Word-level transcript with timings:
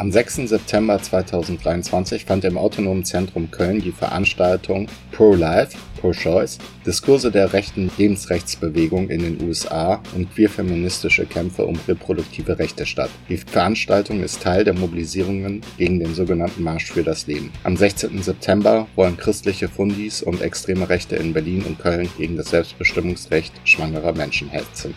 Am 0.00 0.10
6. 0.10 0.48
September 0.48 0.98
2023 0.98 2.24
fand 2.24 2.46
im 2.46 2.56
Autonomen 2.56 3.04
Zentrum 3.04 3.50
Köln 3.50 3.82
die 3.82 3.92
Veranstaltung 3.92 4.86
Pro-Life, 5.12 5.76
Pro-Choice, 6.00 6.56
Diskurse 6.86 7.30
der 7.30 7.52
rechten 7.52 7.90
Lebensrechtsbewegung 7.98 9.10
in 9.10 9.20
den 9.20 9.46
USA 9.46 10.00
und 10.16 10.34
queerfeministische 10.34 11.26
Kämpfe 11.26 11.66
um 11.66 11.78
reproduktive 11.86 12.58
Rechte 12.58 12.86
statt. 12.86 13.10
Die 13.28 13.36
Veranstaltung 13.36 14.22
ist 14.22 14.40
Teil 14.40 14.64
der 14.64 14.72
Mobilisierungen 14.72 15.60
gegen 15.76 16.00
den 16.00 16.14
sogenannten 16.14 16.62
Marsch 16.62 16.90
für 16.90 17.02
das 17.02 17.26
Leben. 17.26 17.52
Am 17.64 17.76
16. 17.76 18.22
September 18.22 18.86
wollen 18.96 19.18
christliche 19.18 19.68
Fundis 19.68 20.22
und 20.22 20.40
extreme 20.40 20.88
Rechte 20.88 21.16
in 21.16 21.34
Berlin 21.34 21.62
und 21.64 21.78
Köln 21.78 22.08
gegen 22.16 22.38
das 22.38 22.48
Selbstbestimmungsrecht 22.48 23.52
schwangerer 23.64 24.14
Menschen 24.14 24.48
hetzen. 24.48 24.94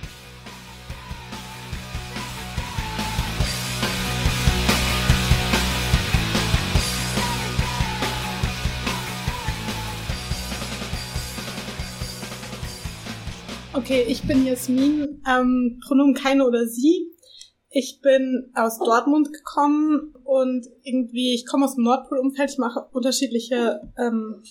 Okay, 13.84 14.06
ich 14.08 14.24
bin 14.24 14.46
Jasmin, 14.46 15.22
ähm, 15.30 15.82
Pronomen 15.86 16.14
keine 16.14 16.48
oder 16.48 16.66
sie. 16.66 17.12
Ich 17.70 18.00
bin 18.02 18.50
aus 18.56 18.80
Dortmund 18.80 19.34
gekommen 19.34 20.16
und 20.24 20.66
irgendwie, 20.84 21.34
ich 21.34 21.46
komme 21.46 21.66
aus 21.66 21.76
dem 21.76 21.84
Nordpolumfeld, 21.84 22.52
ich 22.52 22.58
mache 22.60 22.88
unterschiedliche 22.94 23.82
ähm, 23.98 24.42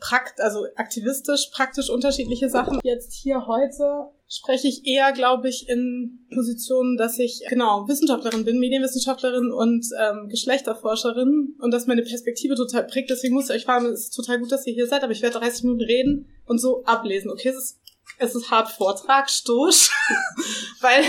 prakt, 0.00 0.40
also 0.40 0.64
aktivistisch, 0.76 1.50
praktisch 1.52 1.90
unterschiedliche 1.90 2.48
Sachen. 2.48 2.80
Jetzt 2.82 3.12
hier 3.12 3.46
heute 3.46 4.06
spreche 4.26 4.68
ich 4.68 4.86
eher, 4.86 5.12
glaube 5.12 5.50
ich, 5.50 5.68
in 5.68 6.26
Positionen, 6.34 6.96
dass 6.96 7.18
ich 7.18 7.42
genau 7.50 7.86
Wissenschaftlerin 7.88 8.46
bin, 8.46 8.58
Medienwissenschaftlerin 8.58 9.52
und 9.52 9.86
ähm, 10.00 10.28
Geschlechterforscherin 10.30 11.56
und 11.58 11.74
dass 11.74 11.86
meine 11.86 12.04
Perspektive 12.04 12.54
total 12.54 12.86
prägt. 12.86 13.10
Deswegen 13.10 13.34
muss 13.34 13.50
ich 13.50 13.56
euch 13.56 13.64
fragen, 13.66 13.84
es 13.84 14.04
ist 14.04 14.16
total 14.16 14.38
gut, 14.38 14.50
dass 14.50 14.66
ihr 14.66 14.72
hier 14.72 14.86
seid, 14.86 15.02
aber 15.02 15.12
ich 15.12 15.20
werde 15.20 15.40
30 15.40 15.64
Minuten 15.64 15.84
reden 15.84 16.26
und 16.46 16.58
so 16.58 16.84
ablesen. 16.84 17.30
Okay, 17.30 17.50
es 17.50 17.56
ist 17.56 17.80
es 18.18 18.34
ist 18.34 18.50
hart 18.50 18.68
Vortrag, 18.68 19.30
Stoß, 19.30 19.90
weil 20.80 21.04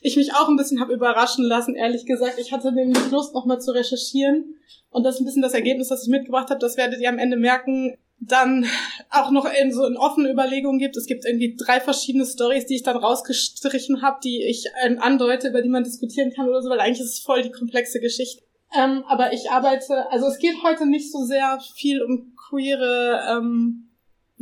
ich 0.00 0.16
mich 0.16 0.34
auch 0.34 0.48
ein 0.48 0.56
bisschen 0.56 0.80
habe 0.80 0.94
überraschen 0.94 1.44
lassen, 1.44 1.74
ehrlich 1.74 2.06
gesagt. 2.06 2.38
Ich 2.38 2.52
hatte 2.52 2.72
nämlich 2.72 3.10
Lust, 3.10 3.34
nochmal 3.34 3.60
zu 3.60 3.72
recherchieren 3.72 4.56
und 4.90 5.04
das 5.04 5.16
ist 5.16 5.20
ein 5.20 5.24
bisschen 5.26 5.42
das 5.42 5.54
Ergebnis, 5.54 5.88
das 5.88 6.04
ich 6.04 6.08
mitgebracht 6.08 6.50
habe. 6.50 6.60
Das 6.60 6.76
werdet 6.76 7.00
ihr 7.00 7.08
am 7.08 7.18
Ende 7.18 7.36
merken. 7.36 7.96
Dann 8.18 8.64
auch 9.10 9.30
noch 9.30 9.44
in 9.44 9.70
so 9.70 9.84
in 9.84 9.98
offene 9.98 10.30
Überlegungen 10.30 10.78
gibt. 10.78 10.96
Es 10.96 11.04
gibt 11.04 11.26
irgendwie 11.26 11.54
drei 11.54 11.80
verschiedene 11.80 12.24
Stories, 12.24 12.64
die 12.64 12.76
ich 12.76 12.82
dann 12.82 12.96
rausgestrichen 12.96 14.00
habe, 14.00 14.20
die 14.24 14.42
ich 14.42 14.64
ähm, 14.82 14.98
andeute, 14.98 15.48
über 15.48 15.60
die 15.60 15.68
man 15.68 15.84
diskutieren 15.84 16.32
kann 16.32 16.48
oder 16.48 16.62
so, 16.62 16.70
weil 16.70 16.80
eigentlich 16.80 17.00
ist 17.00 17.12
es 17.12 17.20
voll 17.20 17.42
die 17.42 17.50
komplexe 17.50 18.00
Geschichte. 18.00 18.42
Ähm, 18.74 19.04
aber 19.06 19.34
ich 19.34 19.50
arbeite, 19.50 20.10
also 20.10 20.26
es 20.28 20.38
geht 20.38 20.62
heute 20.62 20.86
nicht 20.86 21.12
so 21.12 21.24
sehr 21.24 21.58
viel 21.74 22.02
um 22.02 22.34
queere 22.48 23.20
ähm, 23.30 23.85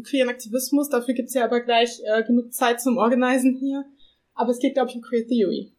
queeren 0.03 0.29
Aktivismus. 0.29 0.89
Dafür 0.89 1.15
gibt's 1.15 1.35
ja 1.35 1.45
aber 1.45 1.61
gleich 1.61 2.01
äh, 2.05 2.23
genug 2.25 2.53
Zeit 2.53 2.81
zum 2.81 2.99
Organisen 2.99 3.57
hier. 3.57 3.85
Aber 4.35 4.51
es 4.51 4.59
geht, 4.59 4.75
glaube 4.75 4.91
ich, 4.91 4.97
um 4.97 5.03
Queer 5.03 5.27
Theory. 5.27 5.73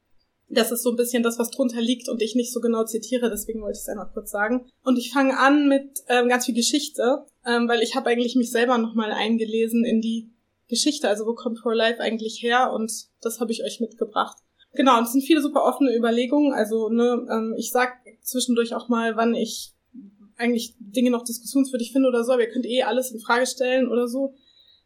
Das 0.48 0.72
ist 0.72 0.84
so 0.84 0.92
ein 0.92 0.96
bisschen 0.96 1.24
das, 1.24 1.40
was 1.40 1.50
drunter 1.50 1.82
liegt 1.82 2.08
und 2.08 2.22
ich 2.22 2.36
nicht 2.36 2.54
so 2.54 2.62
genau 2.62 2.84
zitiere, 2.84 3.30
deswegen 3.32 3.62
wollte 3.62 3.78
ich 3.78 3.82
es 3.82 3.90
einmal 3.90 4.12
kurz 4.14 4.30
sagen. 4.30 4.70
Und 4.84 4.98
ich 4.98 5.12
fange 5.12 5.38
an 5.38 5.68
mit 5.68 6.04
ähm, 6.08 6.30
ganz 6.30 6.46
viel 6.46 6.54
Geschichte, 6.54 7.26
ähm, 7.46 7.68
weil 7.68 7.82
ich 7.82 7.96
habe 7.96 8.10
eigentlich 8.10 8.36
mich 8.36 8.52
selber 8.52 8.78
nochmal 8.78 9.12
eingelesen 9.12 9.84
in 9.84 10.02
die 10.02 10.30
Geschichte, 10.68 11.10
also 11.10 11.26
wo 11.26 11.34
kommt 11.34 11.60
Pro 11.62 11.72
Life 11.72 12.00
eigentlich 12.00 12.42
her 12.42 12.72
und 12.74 12.92
das 13.22 13.40
habe 13.40 13.52
ich 13.52 13.64
euch 13.64 13.80
mitgebracht. 13.80 14.38
Genau, 14.74 14.98
und 14.98 15.06
es 15.06 15.14
sind 15.14 15.24
viele 15.24 15.42
super 15.42 15.64
offene 15.64 15.96
Überlegungen. 15.96 16.54
Also 16.54 16.90
ne, 16.90 17.26
ähm, 17.32 17.56
ich 17.58 17.72
sag 17.72 17.94
zwischendurch 18.22 18.76
auch 18.76 18.88
mal, 18.90 19.16
wann 19.16 19.34
ich 19.34 19.74
eigentlich 20.38 20.76
Dinge 20.80 21.12
noch 21.12 21.24
diskussionswürdig 21.24 21.92
finde 21.92 22.10
oder 22.10 22.24
so, 22.24 22.34
aber 22.34 22.44
ihr 22.44 22.50
könnt 22.50 22.66
eh 22.66 22.84
alles 22.84 23.12
in 23.12 23.20
Frage 23.20 23.46
stellen 23.46 23.90
oder 23.90 24.08
so. 24.08 24.36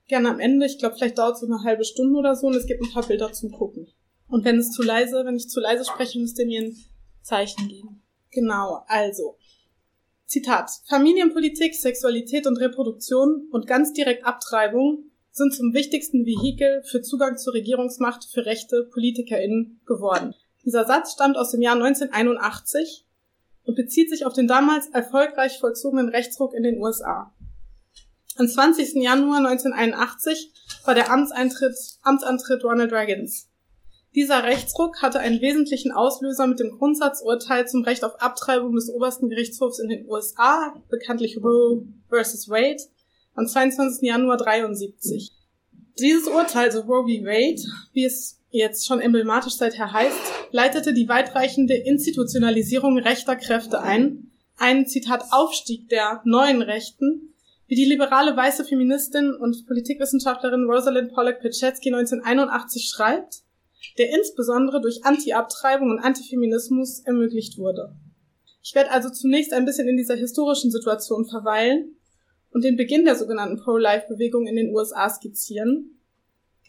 Gerne 0.08 0.30
am 0.30 0.40
Ende. 0.40 0.66
Ich 0.66 0.80
glaube, 0.80 0.96
vielleicht 0.96 1.18
dauert 1.18 1.36
es 1.36 1.42
so 1.42 1.46
eine 1.46 1.64
halbe 1.64 1.84
Stunde 1.84 2.18
oder 2.18 2.36
so 2.36 2.48
und 2.48 2.56
es 2.56 2.66
gibt 2.66 2.82
ein 2.82 2.92
paar 2.92 3.06
Bilder 3.06 3.32
zum 3.32 3.52
Gucken. 3.52 3.88
Und 4.28 4.46
wenn 4.46 4.58
es 4.58 4.72
zu 4.72 4.84
leise, 4.84 5.24
wenn 5.26 5.36
ich 5.36 5.50
zu 5.50 5.60
leise 5.60 5.86
spreche, 5.86 6.20
müsst 6.20 6.40
ihr 6.40 6.46
mir 6.46 6.62
ein 6.62 6.78
Zeichen 7.22 7.68
geben. 7.68 8.02
Genau, 8.32 8.84
also. 8.88 9.38
Zitat. 10.26 10.70
Familienpolitik, 10.88 11.74
Sexualität 11.74 12.46
und 12.46 12.58
Reproduktion 12.58 13.48
und 13.52 13.66
ganz 13.66 13.94
direkt 13.94 14.26
Abtreibung 14.26 15.06
sind 15.32 15.54
zum 15.54 15.74
wichtigsten 15.74 16.26
Vehikel 16.26 16.84
für 16.84 17.02
Zugang 17.02 17.38
zur 17.38 17.54
Regierungsmacht 17.54 18.26
für 18.26 18.46
rechte 18.46 18.88
PolitikerInnen 18.92 19.82
geworden. 19.86 20.36
Dieser 20.66 20.86
Satz 20.86 21.14
stammt 21.14 21.38
aus 21.38 21.52
dem 21.52 21.62
Jahr 21.62 21.76
1981 21.76 23.08
und 23.70 23.76
bezieht 23.76 24.10
sich 24.10 24.26
auf 24.26 24.34
den 24.34 24.48
damals 24.48 24.88
erfolgreich 24.88 25.60
vollzogenen 25.60 26.10
Rechtsruck 26.10 26.56
in 26.56 26.64
den 26.64 26.80
USA. 26.82 27.32
Am 28.36 28.48
20. 28.48 28.96
Januar 28.96 29.46
1981 29.46 30.52
war 30.86 30.96
der 30.96 31.12
Amtseintritt, 31.12 31.76
Amtsantritt 32.02 32.64
Ronald 32.64 32.92
Reagans. 32.92 33.48
Dieser 34.16 34.44
Rechtsruck 34.44 35.04
hatte 35.04 35.20
einen 35.20 35.40
wesentlichen 35.40 35.92
Auslöser 35.92 36.48
mit 36.48 36.60
dem 36.60 36.72
Grundsatzurteil 36.72 37.68
zum 37.68 37.84
Recht 37.84 38.04
auf 38.04 38.20
Abtreibung 38.20 38.74
des 38.74 38.90
obersten 38.90 39.30
Gerichtshofs 39.30 39.78
in 39.78 39.88
den 39.88 40.10
USA, 40.10 40.74
bekanntlich 40.90 41.38
Roe 41.38 41.86
vs. 42.10 42.50
Wade, 42.50 42.82
am 43.36 43.46
22. 43.46 44.02
Januar 44.02 44.38
73. 44.38 45.32
Dieses 46.00 46.28
Urteil, 46.28 46.70
also 46.70 46.80
Roe 46.80 47.04
v. 47.04 47.24
Wade, 47.24 47.62
wie 47.94 48.06
es 48.06 48.39
jetzt 48.50 48.88
schon 48.88 49.00
emblematisch 49.00 49.54
seither 49.54 49.92
heißt, 49.92 50.20
leitete 50.52 50.94
die 50.94 51.08
weitreichende 51.08 51.76
Institutionalisierung 51.76 52.98
rechter 52.98 53.36
Kräfte 53.36 53.82
ein, 53.82 54.32
einen 54.58 54.88
Zitat 54.88 55.26
Aufstieg 55.32 55.90
der 55.90 56.22
neuen 56.26 56.62
Rechten, 56.62 57.34
wie 57.68 57.76
die 57.76 57.86
liberale 57.86 58.36
weiße 58.36 58.66
Feministin 58.66 59.34
und 59.34 59.68
Politikwissenschaftlerin 59.68 60.64
Rosalind 60.64 61.14
Pollack-Pichetsky 61.14 61.94
1981 61.94 62.90
schreibt, 62.90 63.44
der 63.98 64.10
insbesondere 64.12 64.82
durch 64.82 65.06
Anti-Abtreibung 65.06 65.92
und 65.92 66.00
Antifeminismus 66.00 67.02
ermöglicht 67.02 67.58
wurde. 67.58 67.96
Ich 68.64 68.74
werde 68.76 68.92
also 68.92 69.10
zunächst 69.10 69.54
ein 69.54 69.66
bisschen 69.66 69.88
in 69.88 69.98
dieser 69.98 70.16
historischen 70.16 70.72
Situation 70.72 71.26
verweilen 71.26 71.96
und 72.52 72.64
den 72.64 72.76
Beginn 72.76 73.06
der 73.06 73.16
sogenannten 73.16 73.58
Pro-Life-Bewegung 73.58 74.48
in 74.48 74.56
den 74.56 74.74
USA 74.74 75.10
skizzieren, 75.10 75.99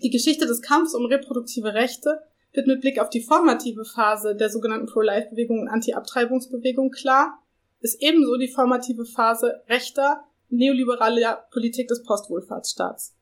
die 0.03 0.11
Geschichte 0.11 0.47
des 0.47 0.63
Kampfs 0.63 0.95
um 0.95 1.07
reproduktive 1.07 1.75
Rechte 1.75 2.21
wird 2.53 2.67
mit 2.67 2.81
Blick 2.81 2.99
auf 2.99 3.11
die 3.11 3.23
formative 3.23 3.85
Phase 3.85 4.35
der 4.35 4.51
sogenannten 4.51 4.87
Pro-Life-Bewegung 4.87 5.61
und 5.61 5.69
Anti-Abtreibungsbewegung 5.69 6.91
klar, 6.91 7.39
ist 7.81 8.03
ebenso 8.03 8.37
die 8.37 8.49
formative 8.49 9.05
Phase 9.05 9.63
rechter, 9.69 10.25
neoliberaler 10.49 11.47
Politik 11.53 11.89
des 11.89 12.03
Postwohlfahrtsstaats. 12.03 13.17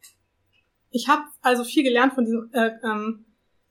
Ich 0.91 1.09
habe 1.09 1.23
also 1.43 1.65
viel 1.65 1.83
gelernt 1.83 2.15
von 2.15 2.25
diesem 2.25 2.51
äh, 2.53 2.71
ähm, 2.83 3.27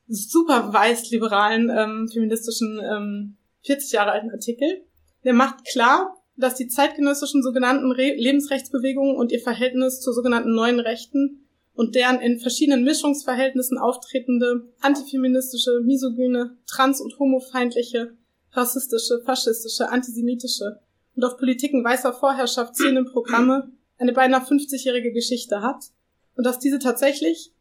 super 0.07 0.71
weiß-liberalen 0.71 1.69
ähm, 1.69 2.09
feministischen 2.11 2.79
ähm, 2.83 3.37
40 3.63 3.91
Jahre 3.93 4.11
alten 4.11 4.31
Artikel. 4.31 4.83
Der 5.23 5.33
macht 5.33 5.65
klar, 5.65 6.15
dass 6.37 6.55
die 6.55 6.67
zeitgenössischen 6.67 7.41
sogenannten 7.41 7.91
Re 7.91 8.13
Lebensrechtsbewegungen 8.15 9.15
und 9.15 9.31
ihr 9.31 9.41
Verhältnis 9.41 9.99
zu 9.99 10.13
sogenannten 10.13 10.53
neuen 10.53 10.79
Rechten 10.79 11.46
und 11.77 11.93
deren 11.93 12.19
in 12.19 12.39
verschiedenen 12.39 12.83
Mischungsverhältnissen 12.83 13.77
auftretende 13.77 14.67
antifeministische, 14.81 15.79
misogyne, 15.83 16.57
trans- 16.65 16.99
und 16.99 17.17
homofeindliche, 17.19 18.17
rassistische, 18.51 19.21
faschistische, 19.23 19.87
antisemitische 19.89 20.79
und 21.15 21.23
auf 21.23 21.37
Politiken 21.37 21.83
weißer 21.83 22.13
Vorherrschaft 22.13 22.75
zielenden 22.75 23.05
Programme 23.05 23.71
eine 23.99 24.11
beinahe 24.11 24.41
50-jährige 24.41 25.13
Geschichte 25.13 25.61
hat 25.61 25.91
und 26.35 26.45
dass 26.47 26.57
diese 26.57 26.79
tatsächlich 26.79 27.53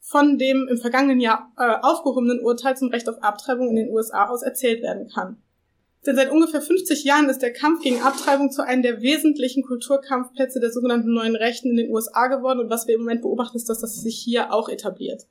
von 0.00 0.38
dem 0.38 0.66
im 0.68 0.78
vergangenen 0.78 1.20
Jahr 1.20 1.52
äh, 1.58 1.76
aufgehobenen 1.82 2.40
Urteil 2.40 2.74
zum 2.74 2.88
Recht 2.88 3.06
auf 3.06 3.22
Abtreibung 3.22 3.68
in 3.68 3.76
den 3.76 3.90
USA 3.90 4.28
aus 4.28 4.42
erzählt 4.42 4.82
werden 4.82 5.08
kann. 5.08 5.42
Denn 6.08 6.16
seit 6.16 6.30
ungefähr 6.30 6.62
50 6.62 7.04
Jahren 7.04 7.28
ist 7.28 7.42
der 7.42 7.52
Kampf 7.52 7.82
gegen 7.82 8.00
Abtreibung 8.00 8.50
zu 8.50 8.64
einem 8.64 8.80
der 8.80 9.02
wesentlichen 9.02 9.62
Kulturkampfplätze 9.62 10.58
der 10.58 10.72
sogenannten 10.72 11.12
neuen 11.12 11.36
Rechten 11.36 11.68
in 11.68 11.76
den 11.76 11.90
USA 11.90 12.28
geworden. 12.28 12.60
Und 12.60 12.70
was 12.70 12.86
wir 12.86 12.94
im 12.94 13.02
Moment 13.02 13.20
beobachten, 13.20 13.58
ist, 13.58 13.68
dass 13.68 13.80
das 13.80 13.94
sich 13.96 14.18
hier 14.18 14.50
auch 14.50 14.70
etabliert. 14.70 15.26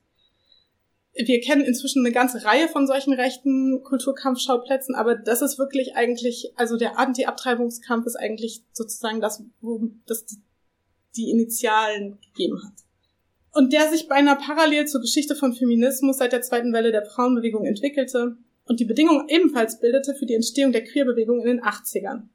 Wir 1.16 1.40
kennen 1.40 1.62
inzwischen 1.62 2.06
eine 2.06 2.14
ganze 2.14 2.44
Reihe 2.44 2.68
von 2.68 2.86
solchen 2.86 3.12
rechten 3.12 3.82
Kulturkampfschauplätzen, 3.82 4.94
aber 4.94 5.16
das 5.16 5.42
ist 5.42 5.58
wirklich 5.58 5.96
eigentlich, 5.96 6.52
also 6.54 6.76
der 6.76 6.96
Anti-Abtreibungskampf 6.96 8.06
ist 8.06 8.14
eigentlich 8.14 8.62
sozusagen 8.72 9.20
das, 9.20 9.42
wo 9.60 9.80
das 10.06 10.26
die, 11.16 11.28
Initialen 11.28 12.20
gegeben 12.20 12.62
hat. 12.62 12.74
Und 13.50 13.72
der 13.72 13.90
sich 13.90 14.06
beinahe 14.06 14.36
parallel 14.36 14.86
zur 14.86 15.00
Geschichte 15.00 15.34
von 15.34 15.54
Feminismus 15.54 16.18
seit 16.18 16.30
der 16.30 16.42
zweiten 16.42 16.72
Welle 16.72 16.92
der 16.92 17.04
Frauenbewegung 17.04 17.64
entwickelte 17.64 18.36
und 18.68 18.80
die 18.80 18.84
Bedingung 18.84 19.28
ebenfalls 19.28 19.80
bildete 19.80 20.14
für 20.14 20.26
die 20.26 20.34
Entstehung 20.34 20.72
der 20.72 20.84
Queerbewegung 20.84 21.40
in 21.40 21.46
den 21.46 21.60
80ern. 21.62 22.28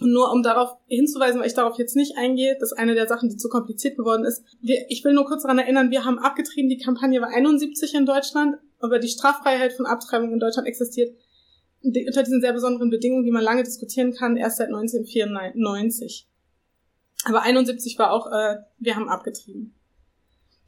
Und 0.00 0.12
nur 0.12 0.32
um 0.32 0.42
darauf 0.42 0.76
hinzuweisen, 0.88 1.40
weil 1.40 1.46
ich 1.46 1.54
darauf 1.54 1.78
jetzt 1.78 1.94
nicht 1.94 2.16
eingehe, 2.16 2.56
das 2.58 2.72
ist 2.72 2.78
eine 2.78 2.94
der 2.94 3.06
Sachen, 3.06 3.28
die 3.28 3.36
zu 3.36 3.48
kompliziert 3.48 3.96
geworden 3.96 4.24
ist. 4.24 4.42
Wir, 4.60 4.86
ich 4.88 5.04
will 5.04 5.12
nur 5.12 5.24
kurz 5.24 5.42
daran 5.42 5.58
erinnern, 5.58 5.90
wir 5.90 6.04
haben 6.04 6.18
abgetrieben, 6.18 6.68
die 6.68 6.78
Kampagne 6.78 7.20
war 7.20 7.28
71 7.28 7.94
in 7.94 8.06
Deutschland, 8.06 8.56
aber 8.80 8.98
die 8.98 9.08
Straffreiheit 9.08 9.72
von 9.72 9.86
Abtreibung 9.86 10.32
in 10.32 10.40
Deutschland 10.40 10.66
existiert 10.66 11.16
unter 11.82 12.22
diesen 12.22 12.40
sehr 12.40 12.52
besonderen 12.52 12.90
Bedingungen, 12.90 13.24
die 13.24 13.30
man 13.30 13.44
lange 13.44 13.62
diskutieren 13.62 14.14
kann, 14.14 14.36
erst 14.36 14.56
seit 14.56 14.68
1994. 14.68 16.26
Aber 17.26 17.42
71 17.42 17.98
war 17.98 18.10
auch, 18.10 18.26
äh, 18.32 18.56
wir 18.78 18.96
haben 18.96 19.08
abgetrieben. 19.08 19.74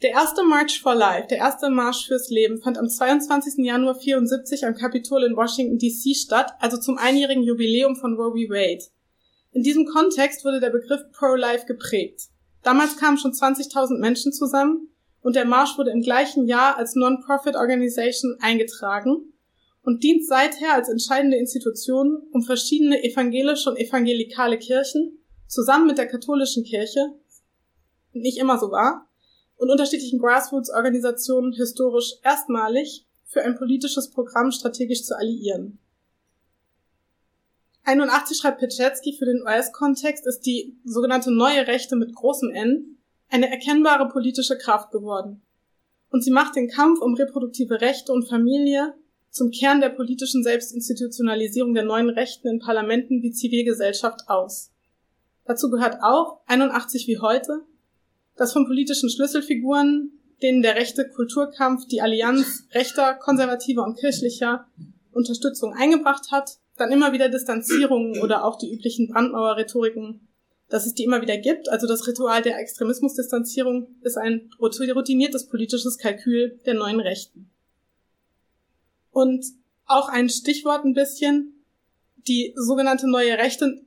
Der 0.02 0.10
erste 0.10 0.44
March 0.44 0.82
for 0.82 0.94
Life, 0.94 1.28
der 1.28 1.38
erste 1.38 1.70
Marsch 1.70 2.06
fürs 2.06 2.28
Leben, 2.28 2.60
fand 2.60 2.76
am 2.76 2.86
22. 2.86 3.64
Januar 3.64 3.94
74 3.94 4.66
am 4.66 4.74
Kapitol 4.74 5.24
in 5.24 5.36
Washington 5.36 5.78
DC 5.78 6.14
statt, 6.14 6.52
also 6.60 6.76
zum 6.76 6.98
einjährigen 6.98 7.42
Jubiläum 7.42 7.96
von 7.96 8.14
Roe 8.14 8.32
v. 8.32 8.50
Wade. 8.50 8.84
In 9.52 9.62
diesem 9.62 9.86
Kontext 9.86 10.44
wurde 10.44 10.60
der 10.60 10.68
Begriff 10.68 11.00
Pro-Life 11.12 11.64
geprägt. 11.64 12.28
Damals 12.62 12.98
kamen 12.98 13.16
schon 13.16 13.32
20.000 13.32 13.98
Menschen 13.98 14.34
zusammen 14.34 14.90
und 15.22 15.34
der 15.34 15.46
Marsch 15.46 15.78
wurde 15.78 15.92
im 15.92 16.02
gleichen 16.02 16.46
Jahr 16.46 16.76
als 16.76 16.94
Non-Profit 16.94 17.56
Organization 17.56 18.36
eingetragen 18.42 19.32
und 19.82 20.04
dient 20.04 20.26
seither 20.26 20.74
als 20.74 20.90
entscheidende 20.90 21.38
Institution, 21.38 22.22
um 22.32 22.42
verschiedene 22.42 23.02
evangelische 23.02 23.70
und 23.70 23.78
evangelikale 23.78 24.58
Kirchen 24.58 25.18
zusammen 25.46 25.86
mit 25.86 25.96
der 25.96 26.06
katholischen 26.06 26.64
Kirche, 26.64 27.14
nicht 28.12 28.36
immer 28.36 28.58
so 28.58 28.70
war, 28.70 29.05
und 29.56 29.70
unterschiedlichen 29.70 30.18
Grassroots-Organisationen 30.18 31.52
historisch 31.52 32.14
erstmalig 32.22 33.06
für 33.24 33.42
ein 33.42 33.56
politisches 33.56 34.10
Programm 34.10 34.50
strategisch 34.50 35.04
zu 35.04 35.16
alliieren. 35.16 35.78
81 37.84 38.38
schreibt 38.38 38.58
Pichetsky 38.58 39.12
für 39.16 39.26
den 39.26 39.42
US-Kontext 39.42 40.26
ist 40.26 40.40
die 40.40 40.76
sogenannte 40.84 41.30
neue 41.30 41.66
Rechte 41.68 41.94
mit 41.96 42.14
großem 42.14 42.50
N 42.50 42.98
eine 43.28 43.50
erkennbare 43.50 44.08
politische 44.08 44.58
Kraft 44.58 44.90
geworden. 44.90 45.42
Und 46.10 46.22
sie 46.22 46.30
macht 46.30 46.56
den 46.56 46.68
Kampf 46.68 47.00
um 47.00 47.14
reproduktive 47.14 47.80
Rechte 47.80 48.12
und 48.12 48.28
Familie 48.28 48.94
zum 49.30 49.50
Kern 49.50 49.80
der 49.80 49.90
politischen 49.90 50.42
Selbstinstitutionalisierung 50.42 51.74
der 51.74 51.84
neuen 51.84 52.08
Rechten 52.08 52.48
in 52.48 52.58
Parlamenten 52.58 53.22
wie 53.22 53.32
Zivilgesellschaft 53.32 54.28
aus. 54.28 54.72
Dazu 55.44 55.70
gehört 55.70 56.02
auch, 56.02 56.40
81 56.46 57.06
wie 57.06 57.18
heute, 57.18 57.60
dass 58.36 58.52
von 58.52 58.66
politischen 58.66 59.10
Schlüsselfiguren, 59.10 60.12
denen 60.42 60.62
der 60.62 60.76
rechte 60.76 61.08
Kulturkampf 61.08 61.86
die 61.86 62.02
Allianz 62.02 62.66
rechter, 62.72 63.14
konservativer 63.14 63.84
und 63.84 63.98
kirchlicher 63.98 64.66
Unterstützung 65.12 65.72
eingebracht 65.72 66.30
hat, 66.30 66.58
dann 66.76 66.92
immer 66.92 67.12
wieder 67.12 67.30
Distanzierungen 67.30 68.20
oder 68.20 68.44
auch 68.44 68.58
die 68.58 68.72
üblichen 68.72 69.08
Brandmauer-Rhetoriken, 69.08 70.28
dass 70.68 70.84
es 70.84 70.94
die 70.94 71.04
immer 71.04 71.22
wieder 71.22 71.38
gibt. 71.38 71.70
Also 71.70 71.86
das 71.86 72.06
Ritual 72.06 72.42
der 72.42 72.58
Extremismusdistanzierung 72.58 73.96
ist 74.02 74.18
ein 74.18 74.50
routiniertes 74.60 75.46
politisches 75.48 75.96
Kalkül 75.96 76.60
der 76.66 76.74
neuen 76.74 77.00
Rechten. 77.00 77.50
Und 79.10 79.46
auch 79.86 80.08
ein 80.08 80.28
Stichwort 80.28 80.84
ein 80.84 80.92
bisschen, 80.92 81.64
die 82.28 82.52
sogenannte 82.56 83.08
neue 83.08 83.38
Rechte 83.38 83.85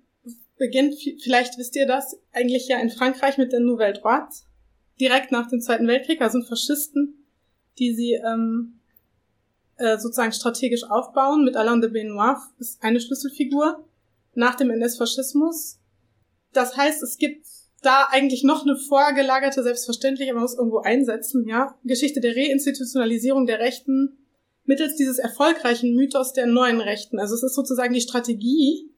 beginnt, 0.60 0.96
vielleicht 1.24 1.58
wisst 1.58 1.76
ihr 1.76 1.88
das, 1.88 2.20
eigentlich 2.32 2.68
ja 2.68 2.80
in 2.80 2.92
Frankreich 2.92 3.38
mit 3.38 3.52
der 3.52 3.62
Nouvelle 3.62 3.94
Droite, 3.94 4.44
direkt 5.00 5.32
nach 5.32 5.48
dem 5.48 5.62
Zweiten 5.62 5.88
Weltkrieg, 5.88 6.22
also 6.22 6.42
Faschisten, 6.44 7.26
die 7.80 7.96
sie 7.96 8.14
ähm, 8.14 8.80
äh, 9.78 9.98
sozusagen 9.98 10.34
strategisch 10.34 10.84
aufbauen. 10.84 11.44
Mit 11.46 11.56
Alain 11.56 11.82
de 11.82 11.90
Benoit 11.90 12.38
ist 12.60 12.84
eine 12.84 13.00
Schlüsselfigur 13.00 13.86
nach 14.36 14.56
dem 14.56 14.70
NS-Faschismus. 14.70 15.80
Das 16.54 16.76
heißt, 16.76 17.02
es 17.02 17.18
gibt 17.18 17.48
da 17.82 18.08
eigentlich 18.12 18.44
noch 18.44 18.64
eine 18.64 18.76
vorgelagerte, 18.76 19.64
selbstverständlich, 19.64 20.30
aber 20.30 20.40
man 20.40 20.44
muss 20.44 20.58
irgendwo 20.58 20.80
einsetzen, 20.80 21.48
ja, 21.48 21.78
Geschichte 21.86 22.20
der 22.20 22.36
Reinstitutionalisierung 22.36 23.46
der 23.46 23.60
Rechten 23.60 24.18
mittels 24.66 24.96
dieses 24.98 25.18
erfolgreichen 25.18 25.96
Mythos 25.96 26.34
der 26.34 26.46
neuen 26.46 26.82
Rechten. 26.82 27.18
Also 27.18 27.36
es 27.36 27.44
ist 27.44 27.56
sozusagen 27.56 27.94
die 27.94 28.02
Strategie 28.02 28.89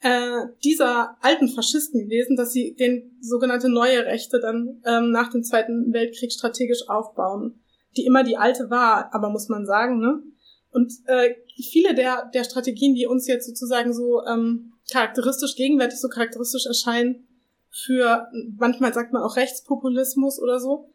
äh, 0.00 0.46
dieser 0.62 1.16
alten 1.20 1.48
Faschisten 1.48 2.00
gewesen, 2.00 2.36
dass 2.36 2.52
sie 2.52 2.74
den 2.74 3.18
sogenannte 3.20 3.68
neue 3.68 4.04
Rechte 4.04 4.38
dann 4.40 4.80
ähm, 4.84 5.10
nach 5.10 5.30
dem 5.30 5.42
Zweiten 5.42 5.92
Weltkrieg 5.92 6.32
strategisch 6.32 6.88
aufbauen, 6.88 7.60
die 7.96 8.06
immer 8.06 8.22
die 8.22 8.36
alte 8.36 8.70
war, 8.70 9.12
aber 9.12 9.30
muss 9.30 9.48
man 9.48 9.66
sagen, 9.66 9.98
ne? 9.98 10.22
Und 10.70 10.92
äh, 11.06 11.34
viele 11.70 11.94
der, 11.94 12.30
der 12.32 12.44
Strategien, 12.44 12.94
die 12.94 13.06
uns 13.06 13.26
jetzt 13.26 13.46
sozusagen 13.46 13.92
so 13.94 14.22
ähm, 14.26 14.74
charakteristisch, 14.92 15.56
gegenwärtig 15.56 15.98
so 15.98 16.08
charakteristisch 16.08 16.66
erscheinen, 16.66 17.26
für, 17.70 18.28
manchmal 18.56 18.92
sagt 18.92 19.12
man 19.12 19.22
auch 19.22 19.36
Rechtspopulismus 19.36 20.40
oder 20.40 20.60
so. 20.60 20.92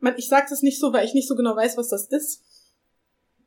Man, 0.00 0.14
ich 0.16 0.28
sage 0.28 0.46
das 0.50 0.62
nicht 0.62 0.78
so, 0.78 0.92
weil 0.92 1.04
ich 1.04 1.14
nicht 1.14 1.28
so 1.28 1.34
genau 1.34 1.56
weiß, 1.56 1.76
was 1.76 1.88
das 1.88 2.06
ist. 2.06 2.42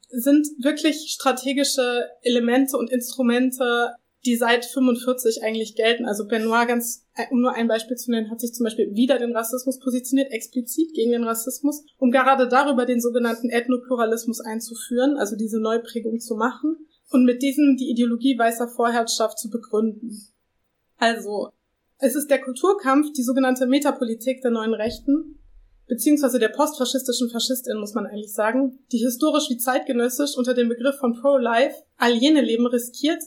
Sind 0.10 0.48
wirklich 0.60 1.12
strategische 1.12 2.10
Elemente 2.22 2.78
und 2.78 2.92
Instrumente 2.92 3.96
die 4.26 4.36
seit 4.36 4.66
45 4.66 5.44
eigentlich 5.44 5.76
gelten. 5.76 6.06
Also 6.06 6.28
Benoit, 6.28 6.68
ganz, 6.68 7.06
um 7.32 7.42
nur 7.42 7.54
ein 7.54 7.68
Beispiel 7.68 7.98
zu 7.98 8.12
nennen, 8.12 8.30
hat 8.30 8.40
sich 8.40 8.54
zum 8.54 8.64
Beispiel 8.64 8.94
wieder 8.94 9.18
den 9.18 9.36
Rassismus 9.36 9.80
positioniert, 9.80 10.32
explizit 10.32 10.94
gegen 10.94 11.12
den 11.12 11.24
Rassismus, 11.24 11.84
um 11.98 12.12
gerade 12.12 12.48
darüber 12.48 12.86
den 12.86 13.02
sogenannten 13.02 13.50
Ethnopluralismus 13.50 14.42
einzuführen, 14.42 15.18
also 15.18 15.36
diese 15.36 15.60
Neuprägung 15.60 16.20
zu 16.20 16.36
machen 16.36 16.78
und 17.10 17.26
mit 17.26 17.42
diesem 17.42 17.78
die 17.78 17.90
Ideologie 17.90 18.38
weißer 18.38 18.68
Vorherrschaft 18.68 19.40
zu 19.40 19.50
begründen. 19.50 20.28
Also, 20.98 21.50
es 21.98 22.16
ist 22.16 22.30
der 22.30 22.42
Kulturkampf, 22.42 23.12
die 23.14 23.24
sogenannte 23.24 23.66
Metapolitik 23.66 24.42
der 24.42 24.52
neuen 24.52 24.74
Rechten, 24.74 25.40
beziehungsweise 25.88 26.40
der 26.40 26.50
postfaschistischen 26.50 27.30
Faschistin, 27.30 27.78
muss 27.78 27.94
man 27.94 28.06
eigentlich 28.06 28.34
sagen, 28.34 28.80
die 28.92 29.00
historisch 29.00 29.50
wie 29.50 29.58
zeitgenössisch 29.58 30.38
unter 30.38 30.54
dem 30.54 30.70
Begriff 30.70 30.96
von 30.98 31.20
Pro-Life 31.20 31.84
all 31.98 32.14
jene 32.14 32.42
Leben 32.42 32.66
riskiert, 32.68 33.22